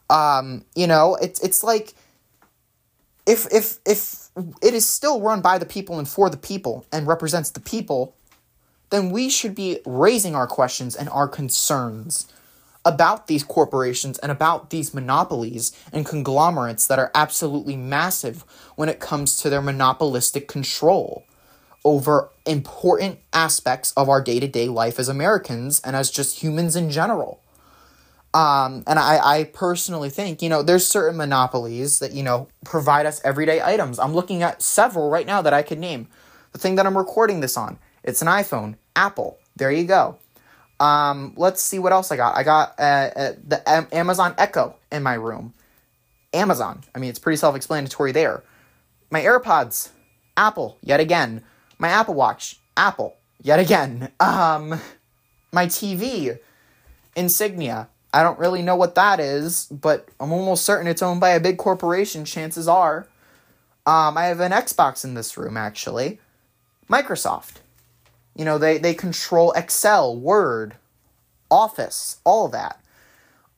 Um, 0.08 0.64
you 0.76 0.86
know, 0.86 1.16
it's 1.16 1.40
it's 1.40 1.64
like 1.64 1.92
if 3.26 3.52
if 3.52 3.78
if 3.84 4.30
it 4.62 4.72
is 4.72 4.88
still 4.88 5.20
run 5.20 5.40
by 5.40 5.58
the 5.58 5.66
people 5.66 5.98
and 5.98 6.08
for 6.08 6.30
the 6.30 6.36
people 6.36 6.86
and 6.92 7.06
represents 7.06 7.50
the 7.50 7.60
people, 7.60 8.14
then 8.90 9.10
we 9.10 9.28
should 9.28 9.56
be 9.56 9.80
raising 9.84 10.36
our 10.36 10.46
questions 10.46 10.94
and 10.94 11.08
our 11.08 11.26
concerns 11.26 12.32
about 12.84 13.26
these 13.26 13.44
corporations 13.44 14.18
and 14.18 14.32
about 14.32 14.70
these 14.70 14.94
monopolies 14.94 15.72
and 15.92 16.06
conglomerates 16.06 16.86
that 16.86 16.98
are 16.98 17.10
absolutely 17.14 17.76
massive 17.76 18.44
when 18.76 18.88
it 18.88 19.00
comes 19.00 19.36
to 19.38 19.50
their 19.50 19.62
monopolistic 19.62 20.48
control 20.48 21.24
over 21.84 22.30
important 22.46 23.18
aspects 23.32 23.92
of 23.92 24.08
our 24.08 24.22
day 24.22 24.40
to 24.40 24.48
day 24.48 24.68
life 24.68 24.98
as 24.98 25.08
Americans 25.08 25.80
and 25.80 25.94
as 25.94 26.10
just 26.10 26.42
humans 26.42 26.76
in 26.76 26.90
general. 26.90 27.42
Um, 28.34 28.84
and 28.86 28.98
I, 28.98 29.18
I 29.22 29.44
personally 29.44 30.10
think, 30.10 30.42
you 30.42 30.48
know, 30.48 30.62
there's 30.62 30.86
certain 30.86 31.16
monopolies 31.16 31.98
that, 32.00 32.12
you 32.12 32.22
know, 32.22 32.48
provide 32.64 33.06
us 33.06 33.20
everyday 33.24 33.62
items. 33.62 33.98
I'm 33.98 34.14
looking 34.14 34.42
at 34.42 34.62
several 34.62 35.08
right 35.08 35.26
now 35.26 35.40
that 35.42 35.54
I 35.54 35.62
could 35.62 35.78
name. 35.78 36.08
The 36.52 36.58
thing 36.58 36.74
that 36.74 36.86
I'm 36.86 36.96
recording 36.96 37.40
this 37.40 37.56
on, 37.56 37.78
it's 38.02 38.22
an 38.22 38.28
iPhone, 38.28 38.76
Apple. 38.94 39.38
There 39.56 39.70
you 39.72 39.84
go. 39.84 40.18
Um, 40.80 41.34
let's 41.36 41.62
see 41.62 41.78
what 41.78 41.92
else 41.92 42.12
I 42.12 42.16
got. 42.16 42.36
I 42.36 42.42
got 42.42 42.74
uh, 42.78 43.10
uh, 43.16 43.32
the 43.46 43.94
Amazon 43.94 44.34
Echo 44.38 44.76
in 44.92 45.02
my 45.02 45.14
room. 45.14 45.54
Amazon. 46.32 46.84
I 46.94 46.98
mean, 46.98 47.10
it's 47.10 47.18
pretty 47.18 47.36
self 47.36 47.56
explanatory 47.56 48.12
there. 48.12 48.42
My 49.10 49.22
AirPods, 49.22 49.90
Apple, 50.36 50.78
yet 50.82 51.00
again. 51.00 51.42
My 51.78 51.88
Apple 51.88 52.14
Watch, 52.14 52.58
Apple, 52.76 53.16
yet 53.42 53.58
again. 53.58 54.10
Um, 54.20 54.80
my 55.50 55.66
TV, 55.66 56.38
Insignia. 57.16 57.88
I 58.12 58.22
don't 58.22 58.38
really 58.38 58.62
know 58.62 58.76
what 58.76 58.94
that 58.94 59.20
is, 59.20 59.66
but 59.66 60.08
I'm 60.20 60.32
almost 60.32 60.64
certain 60.64 60.86
it's 60.86 61.02
owned 61.02 61.20
by 61.20 61.30
a 61.30 61.40
big 61.40 61.56
corporation, 61.58 62.24
chances 62.24 62.68
are. 62.68 63.06
Um, 63.86 64.18
I 64.18 64.26
have 64.26 64.40
an 64.40 64.52
Xbox 64.52 65.04
in 65.04 65.14
this 65.14 65.36
room, 65.36 65.56
actually. 65.56 66.20
Microsoft. 66.90 67.56
You 68.38 68.44
know, 68.44 68.56
they, 68.56 68.78
they 68.78 68.94
control 68.94 69.52
Excel, 69.52 70.16
Word, 70.16 70.76
Office, 71.50 72.20
all 72.24 72.46
of 72.46 72.52
that. 72.52 72.80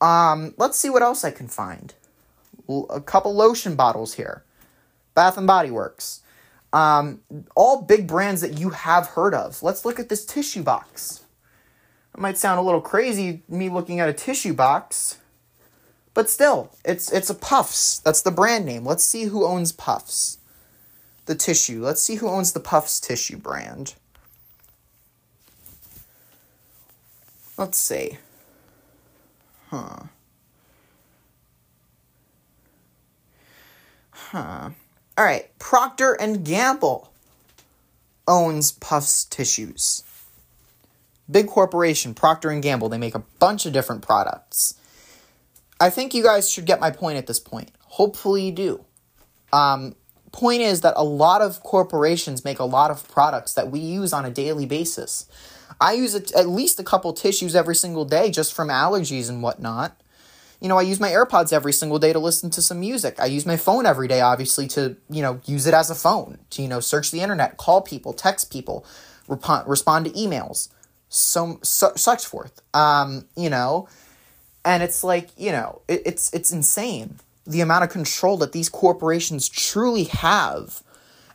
Um, 0.01 0.55
let's 0.57 0.77
see 0.77 0.89
what 0.89 1.03
else 1.03 1.23
I 1.23 1.29
can 1.31 1.47
find. 1.47 1.93
L- 2.67 2.87
a 2.89 2.99
couple 2.99 3.33
lotion 3.33 3.75
bottles 3.75 4.15
here. 4.15 4.43
Bath 5.13 5.37
and 5.37 5.45
Body 5.45 5.69
Works. 5.69 6.21
Um, 6.73 7.21
all 7.55 7.83
big 7.83 8.07
brands 8.07 8.41
that 8.41 8.57
you 8.57 8.71
have 8.71 9.07
heard 9.07 9.35
of. 9.35 9.61
Let's 9.61 9.85
look 9.85 9.99
at 9.99 10.09
this 10.09 10.25
tissue 10.25 10.63
box. 10.63 11.25
It 12.15 12.19
might 12.19 12.37
sound 12.37 12.59
a 12.59 12.63
little 12.63 12.81
crazy 12.81 13.43
me 13.47 13.69
looking 13.69 13.99
at 13.99 14.09
a 14.09 14.13
tissue 14.13 14.53
box, 14.53 15.17
but 16.13 16.29
still, 16.29 16.71
it's 16.83 17.11
it's 17.11 17.29
a 17.29 17.35
Puffs. 17.35 17.99
That's 17.99 18.21
the 18.21 18.31
brand 18.31 18.65
name. 18.65 18.85
Let's 18.85 19.05
see 19.05 19.25
who 19.25 19.45
owns 19.45 19.71
Puffs. 19.71 20.39
The 21.25 21.35
tissue. 21.35 21.83
Let's 21.83 22.01
see 22.01 22.15
who 22.15 22.27
owns 22.27 22.53
the 22.53 22.59
Puffs 22.59 22.99
tissue 22.99 23.37
brand. 23.37 23.95
Let's 27.61 27.77
see. 27.77 28.17
Huh. 29.69 30.05
Huh. 34.09 34.69
All 35.15 35.23
right, 35.23 35.55
Procter 35.59 36.13
and 36.13 36.43
Gamble 36.43 37.13
owns 38.27 38.71
Puffs 38.71 39.25
Tissues. 39.25 40.03
Big 41.29 41.47
corporation, 41.49 42.15
Procter 42.15 42.49
and 42.49 42.63
Gamble, 42.63 42.89
they 42.89 42.97
make 42.97 43.13
a 43.13 43.23
bunch 43.37 43.67
of 43.67 43.73
different 43.73 44.01
products. 44.01 44.73
I 45.79 45.91
think 45.91 46.15
you 46.15 46.23
guys 46.23 46.49
should 46.49 46.65
get 46.65 46.79
my 46.79 46.89
point 46.89 47.19
at 47.19 47.27
this 47.27 47.39
point. 47.39 47.69
Hopefully 47.81 48.47
you 48.47 48.53
do. 48.53 48.85
Um, 49.53 49.95
point 50.31 50.63
is 50.63 50.81
that 50.81 50.95
a 50.97 51.03
lot 51.03 51.43
of 51.43 51.61
corporations 51.61 52.43
make 52.43 52.57
a 52.57 52.65
lot 52.65 52.89
of 52.89 53.07
products 53.07 53.53
that 53.53 53.69
we 53.69 53.79
use 53.79 54.13
on 54.13 54.25
a 54.25 54.31
daily 54.31 54.65
basis. 54.65 55.27
I 55.81 55.93
use 55.93 56.15
at 56.15 56.47
least 56.47 56.79
a 56.79 56.83
couple 56.83 57.11
tissues 57.13 57.55
every 57.55 57.75
single 57.75 58.05
day 58.05 58.31
just 58.31 58.53
from 58.53 58.69
allergies 58.69 59.29
and 59.29 59.41
whatnot. 59.43 59.99
you 60.61 60.67
know, 60.67 60.77
I 60.77 60.83
use 60.83 60.99
my 60.99 61.09
AirPods 61.09 61.51
every 61.51 61.73
single 61.73 61.97
day 61.97 62.13
to 62.13 62.19
listen 62.19 62.51
to 62.51 62.61
some 62.61 62.79
music. 62.79 63.19
I 63.19 63.25
use 63.25 63.47
my 63.47 63.57
phone 63.57 63.87
every 63.87 64.07
day, 64.07 64.21
obviously, 64.21 64.67
to, 64.69 64.95
you 65.09 65.23
know, 65.23 65.41
use 65.45 65.65
it 65.65 65.73
as 65.73 65.89
a 65.89 65.95
phone, 65.95 66.37
to, 66.51 66.61
you 66.61 66.67
know, 66.67 66.79
search 66.79 67.09
the 67.09 67.21
internet, 67.21 67.57
call 67.57 67.81
people, 67.81 68.13
text 68.13 68.51
people, 68.51 68.85
rep- 69.27 69.67
respond 69.67 70.05
to 70.05 70.11
emails, 70.11 70.69
so, 71.09 71.59
so 71.63 71.93
such 71.95 72.25
forth. 72.27 72.61
Um, 72.75 73.25
you 73.35 73.49
know, 73.49 73.89
and 74.63 74.83
it's 74.83 75.03
like, 75.03 75.29
you 75.35 75.51
know, 75.51 75.81
it, 75.87 76.03
it's 76.05 76.31
it's 76.31 76.51
insane 76.51 77.15
the 77.47 77.61
amount 77.61 77.83
of 77.83 77.89
control 77.89 78.37
that 78.37 78.51
these 78.51 78.69
corporations 78.69 79.49
truly 79.49 80.03
have. 80.05 80.83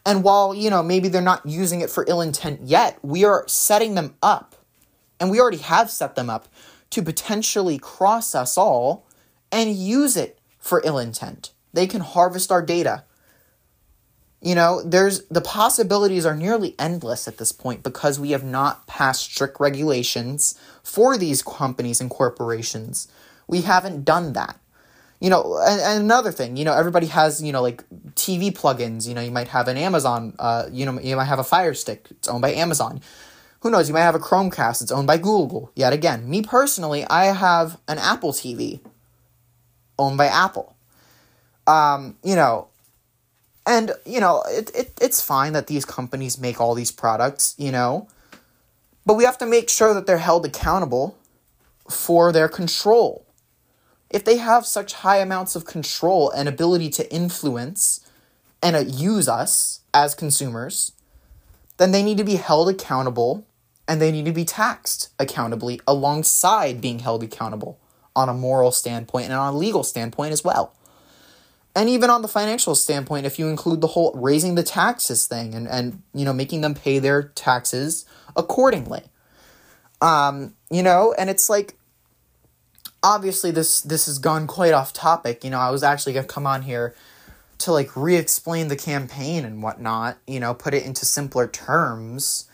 And 0.06 0.22
while, 0.22 0.54
you 0.54 0.70
know, 0.70 0.84
maybe 0.84 1.08
they're 1.08 1.20
not 1.20 1.44
using 1.44 1.80
it 1.80 1.90
for 1.90 2.04
ill 2.08 2.20
intent 2.20 2.60
yet, 2.62 2.96
we 3.02 3.24
are 3.24 3.44
setting 3.48 3.96
them 3.96 4.14
up. 4.22 4.54
And 5.18 5.30
we 5.30 5.40
already 5.40 5.56
have 5.58 5.90
set 5.90 6.14
them 6.14 6.30
up 6.30 6.46
to 6.90 7.02
potentially 7.02 7.76
cross 7.76 8.34
us 8.34 8.56
all 8.56 9.04
and 9.50 9.74
use 9.74 10.16
it 10.16 10.38
for 10.60 10.80
ill 10.84 10.98
intent. 10.98 11.50
They 11.72 11.88
can 11.88 12.02
harvest 12.02 12.52
our 12.52 12.62
data. 12.62 13.02
You 14.40 14.54
know, 14.54 14.80
there's 14.82 15.24
the 15.24 15.40
possibilities 15.40 16.24
are 16.24 16.36
nearly 16.36 16.76
endless 16.78 17.26
at 17.26 17.38
this 17.38 17.50
point 17.50 17.82
because 17.82 18.20
we 18.20 18.30
have 18.30 18.44
not 18.44 18.86
passed 18.86 19.24
strict 19.24 19.58
regulations 19.58 20.56
for 20.84 21.18
these 21.18 21.42
companies 21.42 22.00
and 22.00 22.10
corporations. 22.10 23.08
We 23.48 23.62
haven't 23.62 24.04
done 24.04 24.34
that. 24.34 24.60
You 25.20 25.30
know, 25.30 25.58
and, 25.66 25.80
and 25.80 26.02
another 26.02 26.30
thing, 26.30 26.56
you 26.56 26.64
know, 26.64 26.74
everybody 26.74 27.06
has, 27.06 27.42
you 27.42 27.52
know, 27.52 27.62
like 27.62 27.84
TV 28.14 28.52
plugins. 28.52 29.08
You 29.08 29.14
know, 29.14 29.22
you 29.22 29.30
might 29.30 29.48
have 29.48 29.66
an 29.68 29.76
Amazon, 29.76 30.34
uh, 30.38 30.66
you 30.70 30.84
know, 30.84 31.00
you 31.00 31.16
might 31.16 31.24
have 31.24 31.38
a 31.38 31.44
Fire 31.44 31.74
Stick. 31.74 32.08
It's 32.10 32.28
owned 32.28 32.42
by 32.42 32.52
Amazon. 32.52 33.00
Who 33.60 33.70
knows? 33.70 33.88
You 33.88 33.94
might 33.94 34.02
have 34.02 34.14
a 34.14 34.20
Chromecast. 34.20 34.82
It's 34.82 34.92
owned 34.92 35.06
by 35.06 35.16
Google. 35.16 35.70
Yet 35.74 35.92
again, 35.92 36.28
me 36.28 36.42
personally, 36.42 37.04
I 37.08 37.26
have 37.26 37.78
an 37.88 37.98
Apple 37.98 38.32
TV 38.32 38.80
owned 39.98 40.18
by 40.18 40.26
Apple. 40.26 40.76
Um, 41.66 42.16
you 42.22 42.36
know, 42.36 42.68
and 43.66 43.92
you 44.04 44.20
know, 44.20 44.44
it, 44.48 44.70
it 44.74 44.92
it's 45.00 45.20
fine 45.20 45.52
that 45.54 45.66
these 45.66 45.84
companies 45.84 46.38
make 46.38 46.60
all 46.60 46.74
these 46.74 46.92
products, 46.92 47.54
you 47.58 47.72
know, 47.72 48.06
but 49.04 49.14
we 49.14 49.24
have 49.24 49.38
to 49.38 49.46
make 49.46 49.68
sure 49.68 49.92
that 49.94 50.06
they're 50.06 50.18
held 50.18 50.46
accountable 50.46 51.18
for 51.90 52.32
their 52.32 52.48
control. 52.48 53.25
If 54.10 54.24
they 54.24 54.36
have 54.36 54.66
such 54.66 54.94
high 54.94 55.18
amounts 55.18 55.56
of 55.56 55.64
control 55.64 56.30
and 56.30 56.48
ability 56.48 56.90
to 56.90 57.12
influence 57.12 58.00
and 58.62 58.76
uh, 58.76 58.80
use 58.80 59.28
us 59.28 59.80
as 59.92 60.14
consumers, 60.14 60.92
then 61.76 61.92
they 61.92 62.02
need 62.02 62.18
to 62.18 62.24
be 62.24 62.36
held 62.36 62.68
accountable 62.68 63.46
and 63.88 64.00
they 64.00 64.10
need 64.10 64.24
to 64.24 64.32
be 64.32 64.44
taxed 64.44 65.10
accountably 65.18 65.80
alongside 65.86 66.80
being 66.80 67.00
held 67.00 67.22
accountable 67.22 67.78
on 68.14 68.28
a 68.28 68.34
moral 68.34 68.72
standpoint 68.72 69.26
and 69.26 69.34
on 69.34 69.54
a 69.54 69.56
legal 69.56 69.84
standpoint 69.84 70.32
as 70.32 70.42
well. 70.42 70.72
And 71.74 71.90
even 71.90 72.08
on 72.08 72.22
the 72.22 72.28
financial 72.28 72.74
standpoint, 72.74 73.26
if 73.26 73.38
you 73.38 73.48
include 73.48 73.82
the 73.82 73.88
whole 73.88 74.12
raising 74.14 74.54
the 74.54 74.62
taxes 74.62 75.26
thing 75.26 75.54
and, 75.54 75.68
and 75.68 76.02
you 76.14 76.24
know 76.24 76.32
making 76.32 76.62
them 76.62 76.74
pay 76.74 76.98
their 76.98 77.24
taxes 77.34 78.06
accordingly. 78.34 79.02
Um, 80.00 80.54
you 80.70 80.82
know, 80.82 81.14
and 81.18 81.28
it's 81.28 81.50
like 81.50 81.76
obviously 83.06 83.52
this 83.52 83.80
this 83.82 84.06
has 84.06 84.18
gone 84.18 84.46
quite 84.46 84.74
off 84.74 84.92
topic. 84.92 85.44
You 85.44 85.50
know, 85.50 85.60
I 85.60 85.70
was 85.70 85.82
actually 85.82 86.12
gonna 86.12 86.26
come 86.26 86.46
on 86.46 86.62
here 86.62 86.94
to 87.58 87.72
like 87.72 87.96
re-explain 87.96 88.68
the 88.68 88.76
campaign 88.76 89.44
and 89.44 89.62
whatnot, 89.62 90.18
you 90.26 90.40
know, 90.40 90.52
put 90.52 90.74
it 90.74 90.84
into 90.84 91.06
simpler 91.06 91.46
terms. 91.46 92.50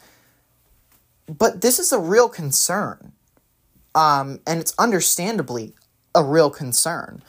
But 1.27 1.62
this 1.62 1.79
is 1.79 1.91
a 1.91 1.99
real 1.99 2.29
concern. 2.29 3.12
Um, 3.95 4.41
and 4.47 4.61
it's 4.61 4.75
understandably 4.79 5.75
a 6.15 6.23
real 6.23 6.51
concern 6.51 7.23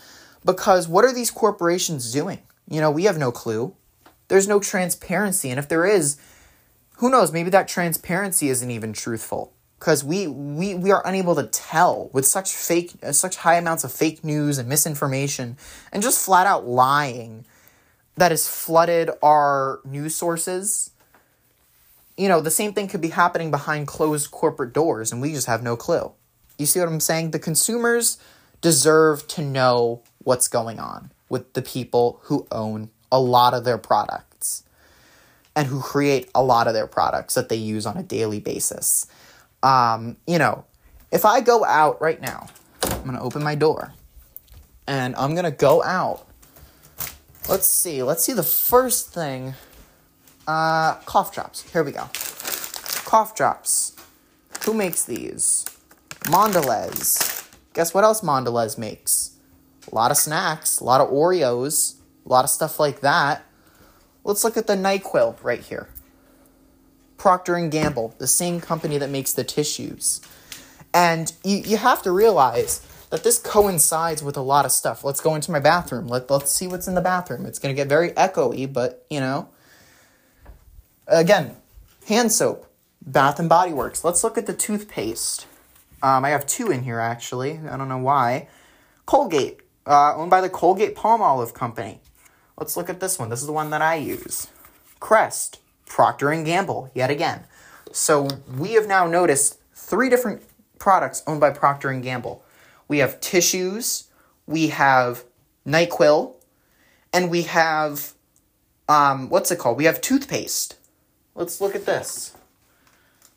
because 0.46 0.88
what 0.88 1.04
are 1.04 1.14
these 1.14 1.32
corporations 1.32 2.12
doing? 2.12 2.40
You 2.70 2.80
know, 2.80 2.92
we 2.92 3.06
have 3.06 3.18
no 3.18 3.32
clue. 3.32 3.76
There's 4.28 4.48
no 4.48 4.60
transparency. 4.60 5.50
And 5.50 5.60
if 5.60 5.68
there 5.68 5.86
is, 5.86 6.18
who 6.98 7.10
knows, 7.10 7.32
maybe 7.32 7.50
that 7.50 7.68
transparency 7.68 8.50
isn't 8.50 8.70
even 8.72 8.94
truthful 8.94 9.54
because 9.84 10.02
we, 10.02 10.28
we, 10.28 10.76
we 10.76 10.91
are 10.91 11.06
unable 11.06 11.36
to 11.36 11.43
tell 11.43 12.10
with 12.13 12.26
such 12.26 12.54
fake, 12.54 12.93
uh, 13.04 13.12
such 13.12 13.36
high 13.36 13.56
amounts 13.56 13.84
of 13.84 13.91
fake 13.91 14.24
news 14.24 14.58
and 14.58 14.69
misinformation 14.69 15.58
and 15.91 16.02
just 16.02 16.24
flat 16.24 16.48
out 16.48 16.65
lying 16.65 17.43
that 18.15 18.32
has 18.32 18.48
flooded 18.48 19.10
our 19.22 19.82
news 19.84 20.15
sources. 20.15 20.91
You 22.15 22.30
know, 22.30 22.39
the 22.39 22.50
same 22.50 22.72
thing 22.72 22.88
could 22.88 23.02
be 23.02 23.10
happening 23.10 23.52
behind 23.52 23.88
closed 23.88 24.32
corporate 24.32 24.72
doors 24.72 25.12
and 25.12 25.22
we 25.22 25.34
just 25.34 25.48
have 25.48 25.62
no 25.62 25.76
clue. 25.76 26.13
You 26.58 26.65
see 26.65 26.80
what 26.80 26.88
I'm 26.88 27.02
saying? 27.02 27.32
The 27.32 27.39
consumers 27.39 28.17
deserve 28.62 29.28
to 29.28 29.41
know 29.41 30.02
what's 30.19 30.48
going 30.48 30.80
on 30.80 31.12
with 31.28 31.52
the 31.56 31.62
people 31.62 32.22
who 32.24 32.48
own 32.54 32.89
a 33.12 33.19
lot 33.19 33.54
of 33.54 33.65
their 33.65 33.78
products 33.78 34.63
and 35.58 35.67
who 35.67 35.82
create 35.82 36.30
a 36.34 36.41
lot 36.41 36.69
of 36.69 36.74
their 36.74 36.88
products 36.88 37.34
that 37.34 37.50
they 37.50 37.58
use 37.58 37.86
on 37.86 37.98
a 37.98 38.04
daily 38.04 38.39
basis. 38.39 39.08
Um, 39.63 40.17
you 40.28 40.38
know, 40.38 40.65
if 41.12 41.26
I 41.26 41.41
go 41.41 41.65
out 41.65 41.99
right 42.02 42.21
now, 42.21 42.47
I'm 42.84 43.06
to 43.15 43.21
open 43.21 43.43
my 43.43 43.56
door 43.56 43.93
and 44.88 45.15
I'm 45.15 45.34
to 45.45 45.52
go 45.52 45.82
out. 45.82 46.28
Let's 47.49 47.67
see. 47.67 48.04
Let's 48.04 48.23
see 48.23 48.34
the 48.34 48.43
first 48.43 49.13
thing. 49.13 49.56
Uh, 50.47 50.95
cough 51.06 51.34
drops. 51.34 51.62
Here 51.71 51.84
we 51.84 51.91
go. 51.91 52.10
Cough 53.06 53.36
drops. 53.36 53.95
Who 54.65 54.73
makes 54.73 55.04
these? 55.06 55.65
Mondelez. 56.26 57.49
Guess 57.73 57.93
what 57.93 58.04
else 58.04 58.21
Mondelez 58.21 58.78
makes? 58.78 59.38
A 59.91 59.95
lot 59.95 60.12
of 60.12 60.17
snacks, 60.17 60.80
a 60.80 60.84
lot 60.84 61.02
of 61.02 61.10
Oreos, 61.10 61.95
a 62.26 62.30
lot 62.30 62.45
of 62.45 62.49
stuff 62.49 62.80
like 62.80 63.02
that. 63.02 63.43
Let's 64.23 64.43
look 64.43 64.56
at 64.56 64.67
the 64.67 64.76
NyQuil 64.76 65.43
right 65.43 65.60
here. 65.60 65.89
Procter 67.24 67.56
and 67.56 67.72
Gamble, 67.72 68.14
the 68.18 68.28
same 68.28 68.60
company 68.60 68.98
that 68.98 69.10
makes 69.10 69.32
the 69.32 69.46
tissues. 69.46 70.20
And 70.94 71.32
you, 71.46 71.60
you 71.60 71.78
have 71.78 72.02
to 72.02 72.12
realize 72.12 72.86
that 73.12 73.24
this 73.24 73.40
coincides 73.40 74.22
with 74.22 74.36
a 74.36 74.42
lot 74.42 74.66
of 74.66 74.74
stuff. 74.74 75.06
Let's 75.06 75.22
go 75.22 75.34
into 75.34 75.50
my 75.50 75.62
bathroom. 75.62 76.10
Let, 76.10 76.30
let's 76.30 76.52
see 76.52 76.68
what's 76.68 76.86
in 76.86 76.96
the 76.96 77.02
bathroom. 77.02 77.46
It's 77.46 77.60
going 77.60 77.74
to 77.74 77.82
get 77.82 77.88
very 77.88 78.10
echoey, 78.10 78.72
but 78.72 79.06
you 79.10 79.22
know. 79.22 79.48
Again, 81.08 81.56
hand 82.10 82.34
soap, 82.34 82.70
Bath 83.02 83.40
and 83.40 83.48
Body 83.48 83.72
Works. 83.72 84.04
Let's 84.04 84.22
look 84.22 84.38
at 84.38 84.46
the 84.46 84.54
toothpaste. 84.54 85.48
Um, 86.02 86.26
I 86.26 86.32
have 86.32 86.46
two 86.46 86.72
in 86.72 86.84
here 86.84 87.00
actually. 87.00 87.58
I 87.70 87.78
don't 87.78 87.88
know 87.88 88.00
why. 88.00 88.50
Colgate, 89.06 89.62
uh, 89.86 90.14
owned 90.18 90.30
by 90.30 90.42
the 90.42 90.50
Colgate 90.50 90.94
Palmolive 90.94 91.54
Company. 91.54 92.02
Let's 92.58 92.76
look 92.76 92.90
at 92.90 93.00
this 93.00 93.18
one. 93.18 93.30
This 93.30 93.40
is 93.40 93.48
the 93.48 93.54
one 93.54 93.70
that 93.70 93.82
I 93.82 93.96
use. 93.96 94.48
Crest, 95.00 95.62
Procter 95.86 96.30
and 96.32 96.46
Gamble, 96.46 96.91
yet 96.93 97.10
again. 97.10 97.43
So 97.91 98.28
we 98.58 98.74
have 98.74 98.88
now 98.88 99.06
noticed 99.08 99.60
three 99.74 100.10
different 100.10 100.41
products 100.80 101.24
owned 101.28 101.39
by 101.39 101.52
Procter 101.52 101.89
and 101.89 102.04
Gamble. 102.04 102.43
We 102.88 103.00
have 103.00 103.19
tissues, 103.19 104.10
we 104.48 104.67
have 104.67 105.24
NyQuil, 105.65 106.36
and 107.12 107.30
we 107.30 107.43
have 107.43 108.13
um, 108.89 109.30
what's 109.30 109.52
it 109.52 109.60
called? 109.60 109.78
We 109.78 109.86
have 109.86 110.02
toothpaste. 110.02 110.76
Let's 111.36 111.62
look 111.62 111.76
at 111.76 111.86
this 111.86 112.36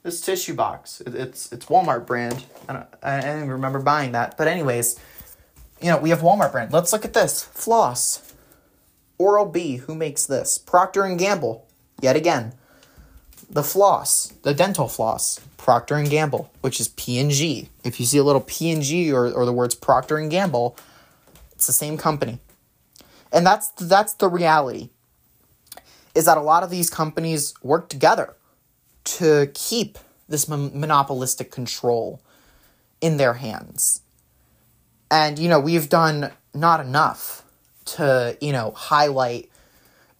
this 0.03 0.21
tissue 0.21 0.55
box. 0.55 1.03
It's 1.05 1.53
it's 1.53 1.67
Walmart 1.67 2.07
brand. 2.07 2.45
I 2.69 2.73
don't, 2.73 2.87
I 3.03 3.21
don't 3.21 3.37
even 3.39 3.51
remember 3.51 3.81
buying 3.81 4.13
that. 4.13 4.37
But 4.37 4.49
anyways, 4.49 4.99
you 5.81 5.91
know 5.91 5.99
we 5.99 6.11
have 6.11 6.21
Walmart 6.21 6.53
brand. 6.53 6.73
Let's 6.73 6.93
look 6.93 7.05
at 7.05 7.13
this 7.13 7.43
floss. 7.43 8.35
Oral 9.19 9.47
B. 9.47 9.77
Who 9.77 9.95
makes 9.95 10.27
this? 10.27 10.59
Procter 10.59 11.05
and 11.05 11.19
Gamble. 11.19 11.66
Yet 12.01 12.17
again, 12.17 12.53
the 13.49 13.63
floss, 13.63 14.29
the 14.43 14.55
dental 14.55 14.89
floss. 14.89 15.41
Procter 15.57 15.97
and 15.97 16.09
Gamble, 16.09 16.53
which 16.61 16.79
is 16.79 16.87
P 16.87 17.19
and 17.19 17.29
G. 17.29 17.71
If 17.83 17.99
you 17.99 18.07
see 18.07 18.19
a 18.19 18.23
little 18.23 18.41
P 18.41 18.71
and 18.71 18.83
G 18.83 19.13
or 19.13 19.33
or 19.33 19.45
the 19.45 19.53
words 19.53 19.75
Procter 19.75 20.17
and 20.17 20.31
Gamble, 20.31 20.77
it's 21.51 21.67
the 21.67 21.73
same 21.73 21.99
company. 21.99 22.39
And 23.33 23.45
that's 23.45 23.71
that's 23.71 24.13
the 24.13 24.29
reality. 24.29 24.91
Is 26.15 26.27
that 26.27 26.39
a 26.39 26.41
lot 26.41 26.63
of 26.63 26.71
these 26.71 26.89
companies 26.89 27.53
work 27.65 27.89
together 27.89 28.37
to 29.05 29.51
keep 29.55 29.99
this 30.29 30.49
monopolistic 30.49 31.51
control 31.51 32.21
in 33.01 33.17
their 33.17 33.35
hands. 33.35 34.03
And, 35.11 35.39
you 35.39 35.49
know, 35.49 35.61
we've 35.61 35.89
done 35.89 36.33
not 36.55 36.81
enough 36.81 37.45
to, 37.87 38.37
you 38.41 38.53
know, 38.53 38.71
highlight 38.71 39.51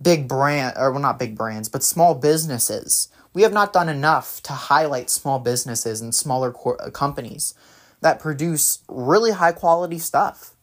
big 0.01 0.29
brand, 0.29 0.75
or 0.77 0.91
well, 0.93 1.01
not 1.01 1.19
big 1.19 1.37
brands, 1.37 1.69
but 1.69 1.83
small 1.83 2.15
businesses. 2.15 3.09
We 3.33 3.43
have 3.43 3.53
not 3.53 3.73
done 3.73 3.89
enough 3.89 4.43
to 4.45 4.53
highlight 4.53 5.11
small 5.11 5.39
businesses 5.39 6.01
and 6.01 6.15
smaller 6.15 6.55
uh, 6.81 6.91
companies 6.91 7.55
that 8.01 8.19
produce 8.19 8.81
really 8.89 9.33
high 9.33 9.53
quality 9.53 9.99
stuff. 9.99 10.55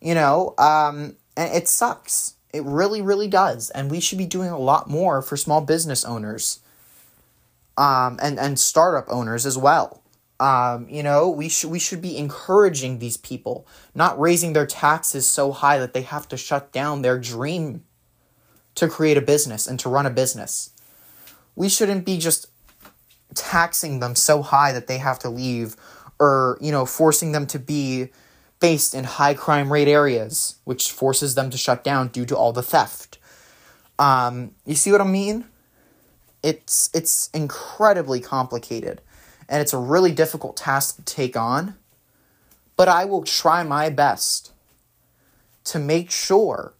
You 0.00 0.14
know, 0.14 0.54
um, 0.58 1.16
and 1.36 1.54
it 1.54 1.68
sucks. 1.68 2.34
It 2.52 2.64
really, 2.64 3.02
really 3.02 3.28
does. 3.28 3.70
And 3.70 3.90
we 3.90 4.00
should 4.00 4.18
be 4.18 4.26
doing 4.26 4.50
a 4.50 4.58
lot 4.58 4.88
more 4.88 5.22
for 5.22 5.36
small 5.36 5.60
business 5.60 6.04
owners 6.04 6.60
um, 7.76 8.18
and, 8.22 8.38
and 8.38 8.58
startup 8.58 9.06
owners 9.08 9.46
as 9.46 9.56
well. 9.56 10.02
Um, 10.40 10.88
you 10.88 11.02
know, 11.02 11.28
we 11.28 11.50
should 11.50 11.70
we 11.70 11.78
should 11.78 12.00
be 12.00 12.16
encouraging 12.16 12.98
these 12.98 13.18
people, 13.18 13.66
not 13.94 14.18
raising 14.18 14.54
their 14.54 14.66
taxes 14.66 15.28
so 15.28 15.52
high 15.52 15.78
that 15.78 15.92
they 15.92 16.00
have 16.00 16.26
to 16.28 16.38
shut 16.38 16.72
down 16.72 17.02
their 17.02 17.18
dream 17.18 17.84
to 18.76 18.88
create 18.88 19.16
a 19.16 19.22
business 19.22 19.66
and 19.66 19.78
to 19.80 19.88
run 19.88 20.06
a 20.06 20.10
business. 20.10 20.70
We 21.56 21.68
shouldn't 21.68 22.04
be 22.04 22.18
just 22.18 22.48
taxing 23.34 24.00
them 24.00 24.14
so 24.14 24.42
high 24.42 24.72
that 24.72 24.86
they 24.86 24.98
have 24.98 25.18
to 25.20 25.28
leave 25.28 25.76
or, 26.18 26.58
you 26.60 26.72
know, 26.72 26.86
forcing 26.86 27.32
them 27.32 27.46
to 27.48 27.58
be 27.58 28.08
based 28.60 28.94
in 28.94 29.04
high 29.04 29.34
crime 29.34 29.72
rate 29.72 29.88
areas, 29.88 30.56
which 30.64 30.90
forces 30.90 31.34
them 31.34 31.50
to 31.50 31.58
shut 31.58 31.82
down 31.82 32.08
due 32.08 32.26
to 32.26 32.36
all 32.36 32.52
the 32.52 32.62
theft. 32.62 33.18
Um, 33.98 34.52
you 34.64 34.74
see 34.74 34.92
what 34.92 35.00
I 35.00 35.04
mean? 35.04 35.46
It's 36.42 36.88
it's 36.94 37.28
incredibly 37.34 38.20
complicated 38.20 39.02
and 39.48 39.60
it's 39.60 39.74
a 39.74 39.78
really 39.78 40.12
difficult 40.12 40.56
task 40.56 40.96
to 40.96 41.02
take 41.02 41.36
on. 41.36 41.74
But 42.76 42.88
I 42.88 43.04
will 43.04 43.24
try 43.24 43.62
my 43.62 43.90
best 43.90 44.52
to 45.64 45.78
make 45.78 46.10
sure 46.10 46.72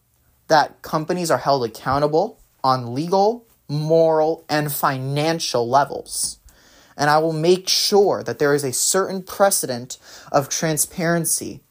that 0.51 0.83
companies 0.83 1.31
are 1.31 1.39
held 1.39 1.65
accountable 1.65 2.39
on 2.63 2.93
legal, 2.95 3.47
moral, 3.69 4.45
and 4.49 4.71
financial 4.73 5.69
levels. 5.69 6.39
And 6.97 7.09
I 7.09 7.19
will 7.19 7.33
make 7.33 7.69
sure 7.69 8.23
that 8.23 8.39
there 8.39 8.55
is 8.55 8.65
a 8.65 8.73
certain 8.73 9.23
precedent 9.23 9.97
of 10.31 10.51
transparency 10.51 11.63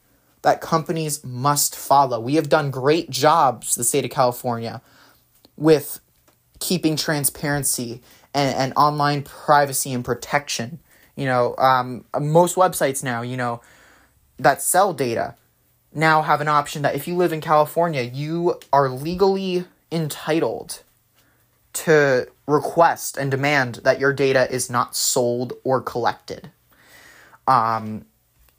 that 0.42 0.62
companies 0.62 1.24
must 1.24 1.76
follow. 1.76 2.20
We 2.20 2.36
have 2.36 2.50
done 2.50 2.72
great 2.72 3.10
jobs, 3.12 3.76
the 3.76 3.84
state 3.84 4.06
of 4.06 4.12
California, 4.12 4.82
with 5.56 6.00
keeping 6.60 6.96
transparency 6.96 8.02
and, 8.34 8.56
and 8.56 8.74
online 8.76 9.22
privacy 9.22 9.94
and 9.94 10.04
protection 10.04 10.80
you 11.20 11.26
know, 11.26 11.54
um, 11.58 12.06
most 12.18 12.56
websites 12.56 13.04
now, 13.04 13.24
you 13.24 13.36
know, 13.36 13.60
that 14.38 14.62
sell 14.62 14.94
data 14.94 15.36
now 15.94 16.22
have 16.22 16.42
an 16.42 16.48
option 16.48 16.82
that 16.84 16.96
if 16.96 17.08
you 17.08 17.16
live 17.16 17.34
in 17.34 17.42
California, 17.42 18.02
you 18.02 18.60
are 18.72 18.90
legally 18.90 19.66
entitled 19.92 20.84
to 21.74 22.28
request 22.48 23.18
and 23.18 23.32
demand 23.32 23.76
that 23.84 24.00
your 24.00 24.14
data 24.14 24.52
is 24.52 24.70
not 24.70 24.96
sold 24.96 25.54
or 25.64 25.82
collected. 25.82 26.52
Um, 27.48 28.06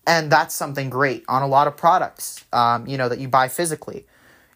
and 0.07 0.31
that's 0.31 0.55
something 0.55 0.91
great 0.91 1.25
on 1.29 1.43
a 1.43 1.47
lot 1.47 1.67
of 1.67 1.77
products, 1.77 2.45
um, 2.53 2.87
you 2.87 2.97
know, 2.97 3.09
that 3.09 3.21
you 3.21 3.29
buy 3.29 3.49
physically. 3.49 4.07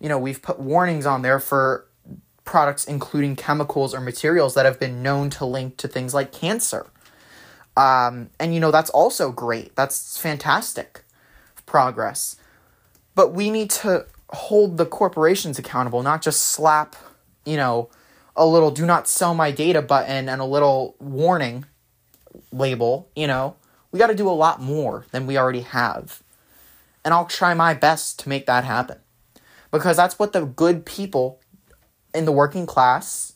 You 0.01 0.09
know, 0.09 0.19
we've 0.19 0.43
put 0.43 0.59
warnings 0.59 1.07
on 1.07 1.23
there 1.23 1.39
for 1.39 1.87
products 2.45 2.85
including 2.85 3.37
chemicals 3.37 3.95
or 3.95 4.01
materials 4.01 4.55
that 4.55 4.67
have 4.67 4.79
been 4.79 5.03
known 5.03 5.31
to 5.31 5.47
link 5.47 5.77
to 5.79 5.89
things 5.89 6.13
like 6.13 6.33
cancer. 6.33 6.87
Um, 7.77 8.31
and 8.39 8.55
you 8.55 8.61
know, 8.61 8.71
that's 8.71 8.91
also 8.91 9.33
great. 9.33 9.75
That's 9.77 10.19
fantastic 10.19 11.03
progress. 11.67 12.37
But 13.15 13.33
we 13.33 13.51
need 13.51 13.71
to 13.71 14.07
hold 14.31 14.77
the 14.77 14.87
corporations 14.87 15.59
accountable, 15.59 16.03
not 16.03 16.23
just 16.23 16.43
slap, 16.43 16.97
you 17.45 17.57
know, 17.57 17.89
a 18.37 18.47
little 18.47 18.71
do 18.71 18.85
not 18.85 19.09
sell 19.09 19.35
my 19.35 19.51
data 19.51 19.81
button 19.81 20.29
and 20.29 20.41
a 20.41 20.45
little 20.45 20.97
warning 20.99 21.67
label, 22.53 23.09
you 23.15 23.27
know. 23.27 23.57
We 23.93 23.99
got 24.01 24.09
to 24.09 24.15
do 24.15 24.29
a 24.29 24.33
lot 24.33 24.61
more 24.61 25.07
than 25.13 25.27
we 25.27 25.39
already 25.39 25.61
have. 25.61 26.23
And 27.05 27.15
I'll 27.15 27.27
try 27.27 27.55
my 27.55 27.75
best 27.75 28.19
to 28.21 28.29
make 28.29 28.47
that 28.47 28.65
happen. 28.65 28.99
Because 29.71 29.97
that's 29.97 30.19
what 30.19 30.33
the 30.33 30.45
good 30.45 30.85
people 30.85 31.41
in 32.13 32.25
the 32.25 32.33
working 32.33 32.67
class 32.67 33.35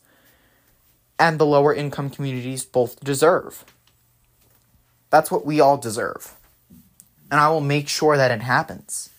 and 1.17 1.39
the 1.39 1.45
lower 1.45 1.73
income 1.73 2.09
communities 2.09 2.65
both 2.65 2.99
deserve. 3.01 3.63
That's 5.09 5.31
what 5.31 5.45
we 5.45 5.59
all 5.59 5.77
deserve. 5.77 6.35
And 7.31 7.39
I 7.39 7.49
will 7.49 7.61
make 7.61 7.87
sure 7.87 8.17
that 8.17 8.31
it 8.31 8.41
happens. 8.41 9.11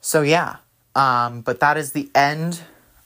So, 0.00 0.22
yeah. 0.22 0.56
Um, 0.94 1.42
but 1.42 1.60
that 1.60 1.76
is 1.76 1.92
the 1.92 2.10
end 2.14 2.60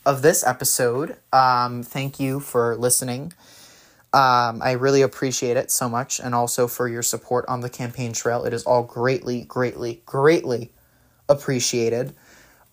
of 0.06 0.22
this 0.22 0.46
episode. 0.46 1.16
Um, 1.32 1.82
thank 1.82 2.18
you 2.18 2.40
for 2.40 2.76
listening. 2.76 3.32
Um, 4.12 4.62
I 4.62 4.72
really 4.72 5.02
appreciate 5.02 5.56
it 5.56 5.70
so 5.72 5.88
much, 5.88 6.20
and 6.20 6.34
also 6.34 6.68
for 6.68 6.86
your 6.86 7.02
support 7.02 7.44
on 7.48 7.60
the 7.60 7.70
campaign 7.70 8.12
trail. 8.12 8.44
It 8.44 8.52
is 8.52 8.62
all 8.64 8.84
greatly, 8.84 9.42
greatly, 9.42 10.02
greatly 10.06 10.70
appreciated. 11.28 12.14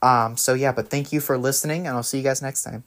Um, 0.03 0.37
so, 0.37 0.53
yeah, 0.53 0.71
but 0.71 0.89
thank 0.89 1.11
you 1.11 1.19
for 1.19 1.37
listening, 1.37 1.87
and 1.87 1.95
I'll 1.95 2.03
see 2.03 2.17
you 2.17 2.23
guys 2.23 2.41
next 2.41 2.63
time. 2.63 2.83